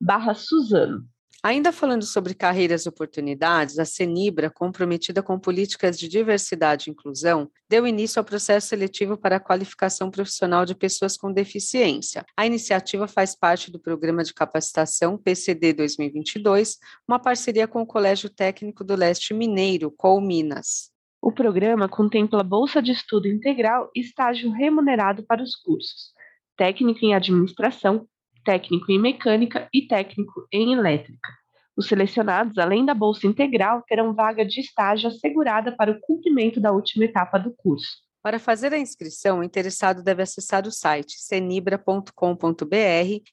barra 0.00 0.34
Suzano. 0.34 1.06
Ainda 1.40 1.70
falando 1.70 2.04
sobre 2.04 2.34
carreiras 2.34 2.84
e 2.84 2.88
oportunidades, 2.88 3.78
a 3.78 3.84
CENIBRA, 3.84 4.50
comprometida 4.50 5.22
com 5.22 5.38
políticas 5.38 5.96
de 5.96 6.08
diversidade 6.08 6.88
e 6.88 6.92
inclusão, 6.92 7.48
deu 7.68 7.86
início 7.86 8.18
ao 8.18 8.24
processo 8.24 8.66
seletivo 8.66 9.16
para 9.16 9.36
a 9.36 9.40
qualificação 9.40 10.10
profissional 10.10 10.66
de 10.66 10.74
pessoas 10.74 11.16
com 11.16 11.32
deficiência. 11.32 12.26
A 12.36 12.44
iniciativa 12.44 13.06
faz 13.06 13.36
parte 13.36 13.70
do 13.70 13.78
Programa 13.78 14.24
de 14.24 14.34
Capacitação 14.34 15.16
PCD 15.16 15.72
2022, 15.74 16.78
uma 17.06 17.20
parceria 17.20 17.68
com 17.68 17.82
o 17.82 17.86
Colégio 17.86 18.28
Técnico 18.28 18.82
do 18.82 18.96
Leste 18.96 19.32
Mineiro, 19.32 19.92
COL 19.92 20.20
Minas. 20.20 20.90
O 21.22 21.30
programa 21.30 21.88
contempla 21.88 22.42
bolsa 22.42 22.82
de 22.82 22.90
estudo 22.90 23.28
integral 23.28 23.90
e 23.94 24.00
estágio 24.00 24.50
remunerado 24.50 25.22
para 25.24 25.42
os 25.42 25.54
cursos 25.54 26.18
técnico 26.58 26.98
em 27.04 27.14
administração, 27.14 28.06
técnico 28.48 28.90
em 28.90 28.98
mecânica 28.98 29.68
e 29.74 29.86
técnico 29.86 30.48
em 30.50 30.72
elétrica. 30.72 31.28
Os 31.76 31.86
selecionados, 31.86 32.56
além 32.56 32.82
da 32.82 32.94
bolsa 32.94 33.26
integral, 33.26 33.84
terão 33.86 34.14
vaga 34.14 34.42
de 34.42 34.58
estágio 34.58 35.06
assegurada 35.06 35.76
para 35.76 35.90
o 35.90 36.00
cumprimento 36.00 36.58
da 36.58 36.72
última 36.72 37.04
etapa 37.04 37.38
do 37.38 37.52
curso. 37.54 37.98
Para 38.22 38.38
fazer 38.38 38.72
a 38.72 38.78
inscrição, 38.78 39.40
o 39.40 39.44
interessado 39.44 40.02
deve 40.02 40.22
acessar 40.22 40.66
o 40.66 40.72
site 40.72 41.20
cenibra.com.br 41.20 42.10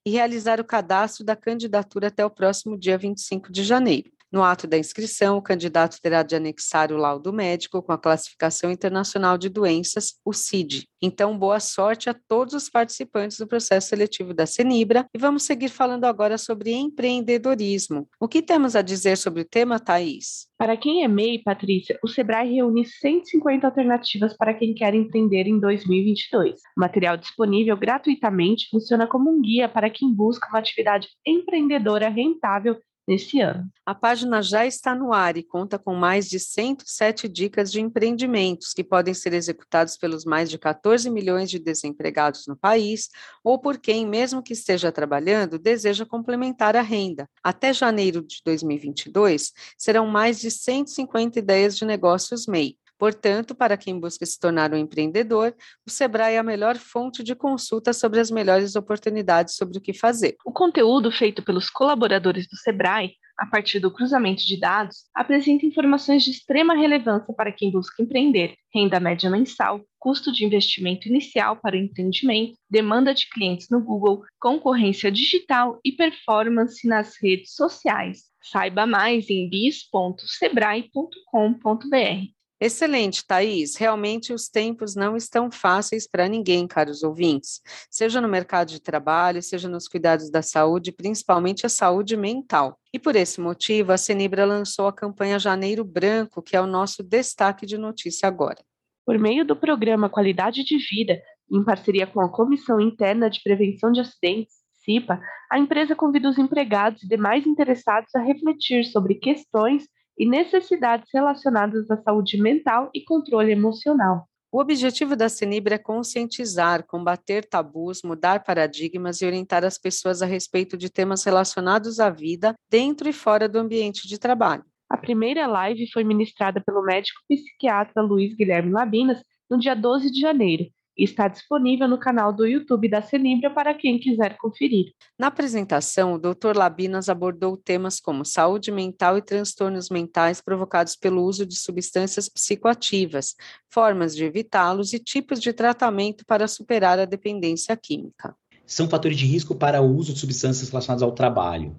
e 0.05 0.11
realizar 0.11 0.59
o 0.59 0.65
cadastro 0.65 1.23
da 1.23 1.35
candidatura 1.35 2.07
até 2.07 2.25
o 2.25 2.29
próximo 2.29 2.77
dia 2.77 2.97
25 2.97 3.49
de 3.53 3.63
janeiro. 3.63 4.14
No 4.35 4.43
ato 4.43 4.67
da 4.67 4.77
inscrição, 4.77 5.37
o 5.37 5.41
candidato 5.41 5.97
terá 6.01 6.21
de 6.21 6.35
anexar 6.35 6.91
o 6.91 6.97
laudo 6.97 7.31
médico 7.31 7.81
com 7.81 7.93
a 7.93 7.97
classificação 7.97 8.69
internacional 8.69 9.37
de 9.37 9.47
doenças, 9.47 10.19
o 10.25 10.33
CID. 10.33 10.89
Então, 11.01 11.37
boa 11.37 11.61
sorte 11.61 12.09
a 12.09 12.13
todos 12.13 12.53
os 12.53 12.69
participantes 12.69 13.37
do 13.37 13.47
processo 13.47 13.87
seletivo 13.87 14.33
da 14.33 14.45
Cenibra 14.45 15.05
e 15.15 15.17
vamos 15.17 15.43
seguir 15.43 15.69
falando 15.69 16.03
agora 16.03 16.37
sobre 16.37 16.73
empreendedorismo. 16.73 18.09
O 18.19 18.27
que 18.27 18.41
temos 18.41 18.75
a 18.75 18.81
dizer 18.81 19.15
sobre 19.15 19.43
o 19.43 19.45
tema, 19.45 19.79
Thaís? 19.79 20.49
Para 20.57 20.75
quem 20.75 21.05
é 21.05 21.07
MEI, 21.07 21.41
Patrícia, 21.41 21.97
o 22.03 22.07
Sebrae 22.09 22.55
reúne 22.55 22.85
150 22.85 23.65
alternativas 23.65 24.35
para 24.35 24.53
quem 24.53 24.73
quer 24.73 24.93
empreender 24.93 25.47
em 25.47 25.57
2022. 25.61 26.59
O 26.75 26.81
material 26.81 27.15
disponível 27.15 27.77
gratuitamente 27.77 28.67
funciona 28.69 29.07
como 29.07 29.31
um 29.31 29.41
guia 29.41 29.69
para 29.69 29.89
quem 29.89 30.13
busca 30.13 30.49
uma 30.49 30.59
atividade 30.59 31.07
empreendedora 31.25 32.09
rentável 32.09 32.77
nesse 33.07 33.39
ano. 33.39 33.69
A 33.85 33.93
página 33.93 34.41
já 34.41 34.65
está 34.65 34.95
no 34.95 35.13
ar 35.13 35.37
e 35.37 35.43
conta 35.43 35.77
com 35.77 35.93
mais 35.93 36.27
de 36.27 36.39
107 36.39 37.27
dicas 37.27 37.71
de 37.71 37.79
empreendimentos 37.79 38.73
que 38.73 38.83
podem 38.83 39.13
ser 39.13 39.33
executados 39.33 39.95
pelos 39.97 40.25
mais 40.25 40.49
de 40.49 40.57
14 40.57 41.09
milhões 41.09 41.49
de 41.49 41.59
desempregados 41.59 42.47
no 42.47 42.55
país 42.55 43.09
ou 43.43 43.59
por 43.59 43.77
quem, 43.77 44.07
mesmo 44.07 44.41
que 44.41 44.53
esteja 44.53 44.91
trabalhando, 44.91 45.59
deseja 45.59 46.05
complementar 46.05 46.75
a 46.75 46.81
renda. 46.81 47.29
Até 47.43 47.73
janeiro 47.73 48.21
de 48.21 48.41
2022, 48.43 49.53
serão 49.77 50.07
mais 50.07 50.39
de 50.39 50.49
150 50.49 51.39
ideias 51.39 51.77
de 51.77 51.85
negócios 51.85 52.47
MEI. 52.47 52.77
Portanto, 52.97 53.53
para 53.53 53.77
quem 53.77 53.99
busca 53.99 54.25
se 54.25 54.39
tornar 54.39 54.73
um 54.73 54.77
empreendedor, 54.77 55.53
o 55.85 55.89
Sebrae 55.89 56.35
é 56.35 56.37
a 56.37 56.43
melhor 56.43 56.77
fonte 56.77 57.23
de 57.23 57.35
consulta 57.35 57.93
sobre 57.93 58.19
as 58.19 58.31
melhores 58.31 58.75
oportunidades 58.75 59.55
sobre 59.55 59.77
o 59.77 59.81
que 59.81 59.93
fazer. 59.93 60.35
O 60.45 60.51
conteúdo 60.51 61.11
feito 61.11 61.43
pelos 61.43 61.69
colaboradores 61.69 62.47
do 62.47 62.55
Sebrae 62.57 63.15
a 63.37 63.45
partir 63.45 63.79
do 63.79 63.91
cruzamento 63.91 64.45
de 64.45 64.59
dados, 64.59 65.05
apresenta 65.13 65.65
informações 65.65 66.23
de 66.23 66.31
extrema 66.31 66.73
relevância 66.73 67.33
para 67.33 67.51
quem 67.51 67.71
busca 67.71 68.01
empreender: 68.01 68.55
renda 68.73 68.99
média 68.99 69.29
mensal, 69.29 69.81
custo 69.99 70.31
de 70.31 70.45
investimento 70.45 71.07
inicial 71.07 71.57
para 71.57 71.75
o 71.75 71.79
empreendimento, 71.79 72.57
demanda 72.69 73.13
de 73.13 73.29
clientes 73.29 73.67
no 73.69 73.83
Google, 73.83 74.23
concorrência 74.39 75.11
digital 75.11 75.79
e 75.83 75.91
performance 75.91 76.87
nas 76.87 77.15
redes 77.21 77.53
sociais. 77.55 78.23
Saiba 78.41 78.85
mais 78.85 79.29
em 79.29 79.49
bis.sebrae.com.br. 79.49 82.34
Excelente, 82.59 83.25
Thaís. 83.27 83.75
Realmente 83.75 84.31
os 84.31 84.47
tempos 84.47 84.95
não 84.95 85.17
estão 85.17 85.51
fáceis 85.51 86.07
para 86.07 86.27
ninguém, 86.27 86.65
caros 86.65 87.03
ouvintes, 87.03 87.61
seja 87.89 88.21
no 88.21 88.29
mercado 88.29 88.69
de 88.69 88.81
trabalho, 88.81 89.41
seja 89.41 89.67
nos 89.67 89.89
cuidados 89.89 90.29
da 90.29 90.41
saúde, 90.41 90.93
principalmente 90.93 91.65
a 91.65 91.69
saúde 91.69 92.15
mental. 92.15 92.79
E 92.93 92.99
por 92.99 93.15
esse 93.15 93.41
motivo, 93.41 93.91
a 93.91 93.97
Cenibra 93.97 94.45
lançou 94.45 94.87
a 94.87 94.93
campanha 94.93 95.37
Janeiro 95.37 95.83
Branco, 95.83 96.41
que 96.41 96.55
é 96.55 96.61
o 96.61 96.67
nosso 96.67 97.03
destaque 97.03 97.65
de 97.65 97.77
notícia 97.77 98.27
agora. 98.27 98.63
Por 99.05 99.19
meio 99.19 99.45
do 99.45 99.55
programa 99.55 100.09
Qualidade 100.09 100.63
de 100.63 100.77
Vida, 100.77 101.21
em 101.51 101.63
parceria 101.63 102.07
com 102.07 102.21
a 102.21 102.31
Comissão 102.31 102.79
Interna 102.79 103.29
de 103.29 103.41
Prevenção 103.43 103.91
de 103.91 103.99
Acidentes, 103.99 104.55
CIPA, 104.83 105.19
a 105.51 105.59
empresa 105.59 105.95
convida 105.95 106.29
os 106.29 106.37
empregados 106.37 107.03
e 107.03 107.07
demais 107.07 107.45
interessados 107.45 108.13
a 108.15 108.19
refletir 108.19 108.85
sobre 108.85 109.15
questões 109.15 109.83
e 110.17 110.25
necessidades 110.25 111.09
relacionadas 111.13 111.89
à 111.91 111.97
saúde 111.97 112.41
mental 112.41 112.89
e 112.93 113.01
controle 113.01 113.51
emocional. 113.51 114.27
O 114.51 114.61
objetivo 114.61 115.15
da 115.15 115.27
Cenibra 115.27 115.75
é 115.75 115.77
conscientizar, 115.77 116.85
combater 116.85 117.43
tabus, 117.45 118.01
mudar 118.03 118.43
paradigmas 118.43 119.21
e 119.21 119.25
orientar 119.25 119.65
as 119.65 119.77
pessoas 119.77 120.21
a 120.21 120.25
respeito 120.25 120.77
de 120.77 120.89
temas 120.89 121.23
relacionados 121.25 121.99
à 121.99 122.09
vida 122.09 122.55
dentro 122.69 123.09
e 123.09 123.13
fora 123.13 123.49
do 123.49 123.59
ambiente 123.59 124.07
de 124.07 124.17
trabalho. 124.17 124.63
A 124.89 124.95
primeira 124.95 125.45
live 125.45 125.91
foi 125.91 126.03
ministrada 126.03 126.61
pelo 126.65 126.83
médico 126.83 127.19
psiquiatra 127.27 128.01
Luiz 128.01 128.33
Guilherme 128.35 128.71
Labinas 128.71 129.21
no 129.49 129.59
dia 129.59 129.75
12 129.75 130.09
de 130.09 130.21
janeiro 130.21 130.65
está 130.97 131.27
disponível 131.27 131.87
no 131.87 131.97
canal 131.97 132.31
do 132.31 132.45
YouTube 132.45 132.89
da 132.89 133.01
Celibra 133.01 133.49
para 133.49 133.73
quem 133.73 133.99
quiser 133.99 134.37
conferir. 134.37 134.93
Na 135.19 135.27
apresentação, 135.27 136.13
o 136.13 136.19
Dr. 136.19 136.55
Labinas 136.55 137.09
abordou 137.09 137.57
temas 137.57 137.99
como 137.99 138.23
saúde 138.23 138.71
mental 138.71 139.17
e 139.17 139.21
transtornos 139.21 139.89
mentais 139.89 140.41
provocados 140.41 140.95
pelo 140.95 141.23
uso 141.23 141.45
de 141.45 141.55
substâncias 141.55 142.29
psicoativas, 142.29 143.35
formas 143.69 144.15
de 144.15 144.23
evitá-los 144.23 144.93
e 144.93 144.99
tipos 144.99 145.41
de 145.41 145.51
tratamento 145.51 146.25
para 146.25 146.47
superar 146.47 146.97
a 146.99 147.05
dependência 147.05 147.75
química. 147.75 148.35
São 148.65 148.89
fatores 148.89 149.17
de 149.17 149.25
risco 149.25 149.53
para 149.53 149.81
o 149.81 149.95
uso 149.95 150.13
de 150.13 150.19
substâncias 150.19 150.69
relacionadas 150.69 151.03
ao 151.03 151.11
trabalho. 151.11 151.75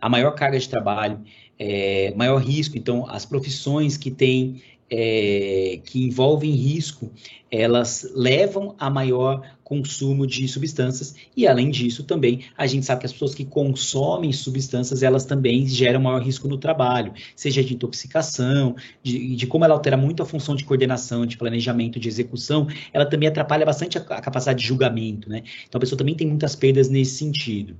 A 0.00 0.08
maior 0.08 0.30
carga 0.32 0.58
de 0.58 0.68
trabalho, 0.68 1.22
é, 1.58 2.14
maior 2.16 2.38
risco, 2.38 2.78
então, 2.78 3.06
as 3.06 3.26
profissões 3.26 3.98
que 3.98 4.10
têm 4.10 4.62
é, 4.90 5.80
que 5.84 6.04
envolvem 6.04 6.50
risco, 6.50 7.10
elas 7.50 8.10
levam 8.14 8.74
a 8.78 8.90
maior 8.90 9.42
consumo 9.62 10.26
de 10.26 10.48
substâncias 10.48 11.14
e 11.36 11.46
além 11.46 11.70
disso 11.70 12.02
também 12.02 12.40
a 12.58 12.66
gente 12.66 12.84
sabe 12.84 13.00
que 13.00 13.06
as 13.06 13.12
pessoas 13.12 13.36
que 13.36 13.44
consomem 13.44 14.32
substâncias 14.32 15.00
elas 15.00 15.24
também 15.24 15.64
geram 15.64 16.00
maior 16.00 16.20
risco 16.20 16.48
no 16.48 16.58
trabalho, 16.58 17.12
seja 17.36 17.62
de 17.62 17.74
intoxicação, 17.74 18.74
de, 19.00 19.36
de 19.36 19.46
como 19.46 19.64
ela 19.64 19.74
altera 19.74 19.96
muito 19.96 20.24
a 20.24 20.26
função 20.26 20.56
de 20.56 20.64
coordenação, 20.64 21.24
de 21.24 21.36
planejamento, 21.36 22.00
de 22.00 22.08
execução, 22.08 22.66
ela 22.92 23.06
também 23.06 23.28
atrapalha 23.28 23.64
bastante 23.64 23.96
a, 23.96 24.00
a 24.00 24.20
capacidade 24.20 24.60
de 24.60 24.66
julgamento, 24.66 25.28
né? 25.28 25.44
Então 25.68 25.78
a 25.78 25.80
pessoa 25.80 25.96
também 25.96 26.16
tem 26.16 26.26
muitas 26.26 26.56
perdas 26.56 26.88
nesse 26.88 27.16
sentido. 27.16 27.76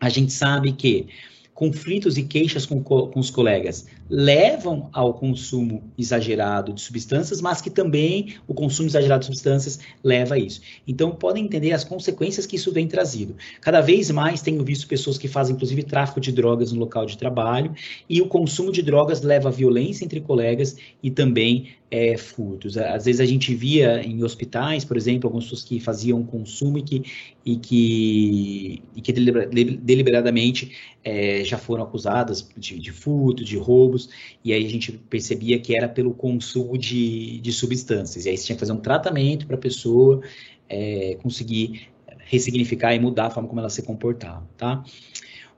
A 0.00 0.08
gente 0.08 0.32
sabe 0.32 0.72
que 0.72 1.08
conflitos 1.54 2.18
e 2.18 2.24
queixas 2.24 2.66
com, 2.66 2.82
com 2.82 3.18
os 3.18 3.30
colegas 3.30 3.86
levam 4.10 4.90
ao 4.92 5.14
consumo 5.14 5.82
exagerado 5.96 6.72
de 6.72 6.80
substâncias, 6.80 7.40
mas 7.40 7.60
que 7.60 7.70
também 7.70 8.34
o 8.46 8.52
consumo 8.52 8.88
exagerado 8.88 9.20
de 9.20 9.26
substâncias 9.26 9.78
leva 10.02 10.34
a 10.34 10.38
isso. 10.38 10.60
Então, 10.86 11.12
podem 11.12 11.44
entender 11.44 11.72
as 11.72 11.84
consequências 11.84 12.44
que 12.44 12.56
isso 12.56 12.72
vem 12.72 12.86
trazido. 12.86 13.36
Cada 13.60 13.80
vez 13.80 14.10
mais 14.10 14.42
tenho 14.42 14.62
visto 14.62 14.86
pessoas 14.86 15.16
que 15.16 15.28
fazem, 15.28 15.54
inclusive, 15.54 15.82
tráfico 15.84 16.20
de 16.20 16.32
drogas 16.32 16.72
no 16.72 16.80
local 16.80 17.06
de 17.06 17.16
trabalho, 17.16 17.74
e 18.08 18.20
o 18.20 18.26
consumo 18.26 18.70
de 18.70 18.82
drogas 18.82 19.22
leva 19.22 19.48
a 19.48 19.52
violência 19.52 20.04
entre 20.04 20.20
colegas 20.20 20.76
e 21.02 21.10
também 21.10 21.68
é, 21.94 22.16
furtos. 22.16 22.76
Às 22.76 23.04
vezes 23.04 23.20
a 23.20 23.24
gente 23.24 23.54
via 23.54 24.02
em 24.02 24.24
hospitais, 24.24 24.84
por 24.84 24.96
exemplo, 24.96 25.28
algumas 25.28 25.44
pessoas 25.44 25.62
que 25.62 25.78
faziam 25.78 26.24
consumo 26.24 26.76
e 26.78 26.82
que, 26.82 27.02
e 27.46 27.56
que, 27.56 28.82
e 28.96 29.00
que 29.00 29.12
deliberadamente 29.12 30.72
é, 31.04 31.44
já 31.44 31.56
foram 31.56 31.84
acusadas 31.84 32.50
de, 32.56 32.80
de, 32.80 32.90
furto, 32.90 33.44
de 33.44 33.56
roubos, 33.56 34.10
e 34.44 34.52
aí 34.52 34.66
a 34.66 34.68
gente 34.68 34.90
percebia 34.90 35.56
que 35.60 35.76
era 35.76 35.88
pelo 35.88 36.12
consumo 36.12 36.76
de, 36.76 37.38
de 37.38 37.52
substâncias. 37.52 38.26
E 38.26 38.28
aí 38.28 38.36
você 38.36 38.46
tinha 38.46 38.56
que 38.56 38.60
fazer 38.60 38.72
um 38.72 38.80
tratamento 38.80 39.46
para 39.46 39.54
a 39.54 39.60
pessoa 39.60 40.20
é, 40.68 41.16
conseguir 41.22 41.90
ressignificar 42.24 42.92
e 42.92 42.98
mudar 42.98 43.26
a 43.26 43.30
forma 43.30 43.48
como 43.48 43.60
ela 43.60 43.70
se 43.70 43.82
comportava, 43.82 44.44
tá? 44.56 44.82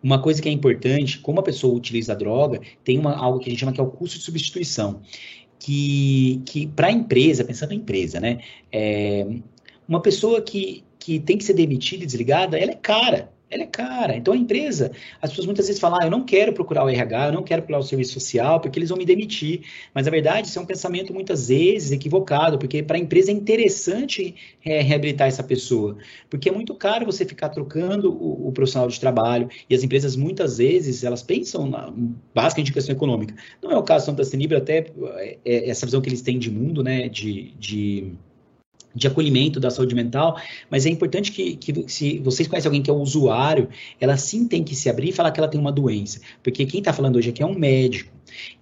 Uma 0.03 0.21
coisa 0.21 0.43
que 0.43 0.49
é 0.51 0.53
importante, 0.53 1.19
como 1.19 1.41
a 1.41 1.43
pessoa 1.43 1.75
utiliza 1.75 2.13
a 2.13 2.15
droga, 2.15 2.61
tem 2.85 2.99
uma, 2.99 3.17
algo 3.17 3.39
que 3.39 3.49
a 3.49 3.51
gente 3.51 3.61
chama 3.61 3.73
que 3.73 3.81
é 3.81 3.83
o 3.83 3.91
custo 3.91 4.19
de 4.19 4.25
substituição 4.25 5.01
que, 5.59 6.43
que 6.47 6.67
para 6.67 6.89
a 6.89 6.93
empresa, 6.93 7.45
pensando 7.45 7.71
na 7.71 7.77
empresa, 7.77 8.21
né? 8.21 8.41
É, 8.73 9.27
uma 9.89 10.01
pessoa 10.01 10.41
que, 10.41 10.85
que 10.99 11.21
tem 11.21 11.39
que 11.39 11.45
ser 11.45 11.55
demitida 11.55 12.03
e 12.03 12.07
desligada, 12.07 12.59
ela 12.59 12.73
é 12.73 12.77
cara 12.77 13.36
ela 13.51 13.63
é 13.63 13.67
cara. 13.67 14.17
Então 14.17 14.35
a 14.35 14.37
empresa, 14.37 14.91
as 15.21 15.31
pessoas 15.31 15.47
muitas 15.47 15.67
vezes 15.67 15.81
falam, 15.81 15.99
ah, 16.01 16.07
eu 16.07 16.11
não 16.11 16.25
quero 16.25 16.53
procurar 16.53 16.85
o 16.85 16.89
RH, 16.89 17.27
eu 17.27 17.33
não 17.33 17.43
quero 17.43 17.63
procurar 17.63 17.79
o 17.79 17.83
serviço 17.83 18.13
social, 18.13 18.61
porque 18.61 18.79
eles 18.79 18.89
vão 18.89 18.99
me 18.99 19.05
demitir. 19.05 19.63
Mas 19.95 20.07
na 20.07 20.11
verdade, 20.11 20.49
isso 20.49 20.59
é 20.59 20.63
um 20.63 20.67
pensamento 20.67 21.13
muitas 21.15 21.49
vezes 21.49 21.93
equivocado, 21.93 22.59
porque 22.59 22.83
para 22.83 22.97
a 22.97 23.01
empresa 23.01 23.31
é 23.31 23.35
interessante 23.35 24.35
é, 24.65 24.81
reabilitar 24.81 25.29
essa 25.29 25.43
pessoa, 25.43 25.97
porque 26.29 26.49
é 26.49 26.53
muito 26.53 26.75
caro 26.75 27.07
você 27.07 27.25
ficar 27.25 27.49
trocando 27.51 28.13
o, 28.13 28.49
o, 28.49 28.53
profissional 28.53 28.89
de 28.89 28.99
trabalho, 28.99 29.49
e 29.69 29.75
as 29.75 29.83
empresas 29.83 30.17
muitas 30.17 30.59
vezes, 30.59 31.05
elas 31.05 31.23
pensam 31.23 31.69
na 31.69 31.93
básica 32.35 32.61
indicação 32.61 32.95
econômica. 32.95 33.35
Não 33.63 33.71
é 33.71 33.77
o 33.77 33.83
caso 33.83 34.11
da 34.13 34.25
Senibra, 34.25 34.59
até 34.59 34.87
é, 35.17 35.39
é, 35.45 35.71
essa 35.71 35.87
visão 35.87 36.01
que 36.01 36.09
eles 36.09 36.23
têm 36.23 36.39
de 36.39 36.51
mundo, 36.51 36.83
né, 36.83 37.09
de, 37.09 37.53
de 37.59 38.13
de 38.97 39.07
acolhimento 39.07 39.61
da 39.61 39.71
saúde 39.71 39.95
mental, 39.95 40.41
mas 40.71 40.87
é 40.87 40.89
importante 40.89 41.31
que, 41.31 41.55
que 41.57 41.85
se 41.87 42.19
vocês 42.19 42.49
conhecem 42.49 42.69
alguém 42.69 42.83
que 42.83 42.91
é 42.91 42.95
usuário, 42.95 43.69
ela 44.01 44.17
sim 44.17 44.49
tem 44.49 44.65
que 44.65 44.75
se 44.75 44.89
abrir 44.89 45.11
e 45.11 45.13
falar 45.13 45.31
que 45.31 45.39
ela 45.39 45.49
tem 45.49 45.61
uma 45.61 45.71
doença, 45.71 46.21
porque 46.43 46.65
quem 46.65 46.81
está 46.81 46.93
falando 46.93 47.17
hoje 47.17 47.29
aqui 47.29 47.43
é 47.43 47.47
um 47.47 47.57
médico, 47.57 48.11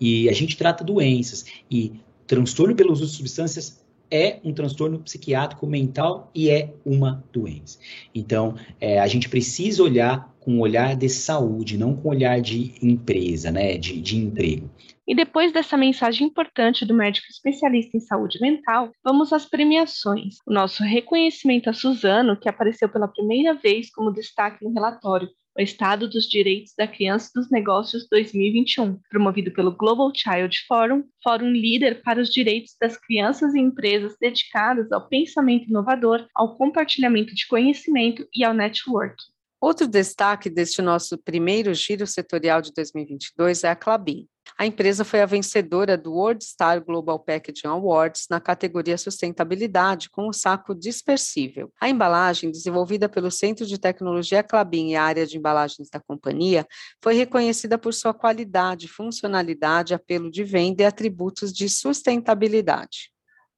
e 0.01 0.29
a 0.29 0.33
gente 0.33 0.57
trata 0.57 0.83
doenças, 0.83 1.45
e 1.71 1.93
transtorno 2.27 2.75
pelo 2.75 2.93
uso 2.93 3.07
de 3.07 3.13
substâncias 3.13 3.85
é 4.11 4.39
um 4.45 4.53
transtorno 4.53 4.99
psiquiátrico 4.99 5.67
mental 5.67 6.31
e 6.35 6.51
é 6.51 6.75
uma 6.85 7.25
doença. 7.33 7.79
Então, 8.15 8.55
é, 8.81 9.01
a 9.01 9.07
gente 9.07 9.29
precisa 9.29 9.83
olhar 9.83 10.33
com 10.41 10.53
um 10.53 10.61
olhar 10.61 10.95
de 10.95 11.09
saúde, 11.09 11.79
não 11.79 11.97
com 11.97 12.09
um 12.09 12.11
olhar 12.11 12.41
de 12.41 12.75
empresa, 12.83 13.51
né, 13.51 13.79
de, 13.79 14.01
de 14.01 14.17
emprego. 14.17 14.71
E 15.07 15.15
depois 15.15 15.53
dessa 15.53 15.77
mensagem 15.77 16.27
importante 16.27 16.87
do 16.87 16.95
médico 16.95 17.27
especialista 17.31 17.97
em 17.97 18.01
saúde 18.01 18.41
mental, 18.41 18.91
vamos 19.05 19.33
às 19.33 19.45
premiações. 19.45 20.37
O 20.47 20.53
nosso 20.53 20.83
reconhecimento 20.83 21.69
a 21.69 21.75
Suzano, 21.75 22.39
que 22.39 22.49
apareceu 22.49 22.89
pela 22.89 23.09
primeira 23.09 23.55
vez 23.55 23.91
como 23.91 24.13
destaque 24.13 24.65
no 24.65 24.73
relatório 24.73 25.29
o 25.57 25.63
Estado 25.63 26.09
dos 26.09 26.29
Direitos 26.29 26.75
da 26.77 26.87
Criança 26.87 27.31
e 27.31 27.41
dos 27.41 27.49
Negócios 27.49 28.09
2021, 28.11 28.99
promovido 29.09 29.53
pelo 29.53 29.71
Global 29.71 30.11
Child 30.13 30.67
Forum, 30.67 31.05
fórum 31.23 31.51
líder 31.51 32.03
para 32.03 32.21
os 32.21 32.29
direitos 32.29 32.75
das 32.81 32.97
crianças 32.97 33.55
e 33.55 33.61
empresas 33.61 34.17
dedicadas 34.21 34.91
ao 34.91 35.09
pensamento 35.09 35.69
inovador, 35.69 36.27
ao 36.35 36.57
compartilhamento 36.57 37.35
de 37.35 37.47
conhecimento 37.47 38.27
e 38.35 38.45
ao 38.45 38.53
networking. 38.53 39.34
Outro 39.65 39.89
destaque 39.89 40.51
deste 40.51 40.83
nosso 40.83 41.17
primeiro 41.17 41.73
giro 41.73 42.07
setorial 42.07 42.61
de 42.61 42.71
2022 42.75 43.65
é 43.65 43.71
a 43.71 43.75
Clabin. 43.75 44.29
A 44.59 44.67
empresa 44.67 45.07
foi 45.07 45.23
a 45.23 45.27
vencedora 45.27 45.97
do 45.97 46.13
World 46.13 46.45
Star 46.45 46.85
Global 46.85 47.19
Packaging 47.19 47.69
Awards 47.69 48.27
na 48.29 48.39
categoria 48.39 48.99
Sustentabilidade 48.99 50.11
com 50.11 50.29
o 50.29 50.35
saco 50.35 50.75
dispersível. 50.75 51.73
A 51.81 51.89
embalagem, 51.89 52.51
desenvolvida 52.51 53.09
pelo 53.09 53.31
Centro 53.31 53.65
de 53.65 53.79
Tecnologia 53.79 54.43
Clabin 54.43 54.91
e 54.91 54.97
a 54.97 55.03
área 55.03 55.27
de 55.27 55.39
embalagens 55.39 55.89
da 55.89 55.99
companhia, 55.99 56.67
foi 57.03 57.15
reconhecida 57.15 57.79
por 57.79 57.95
sua 57.95 58.13
qualidade, 58.13 58.87
funcionalidade, 58.87 59.95
apelo 59.95 60.31
de 60.31 60.45
venda 60.45 60.83
e 60.83 60.85
atributos 60.85 61.55
de 61.55 61.71
sustentabilidade. 61.71 63.14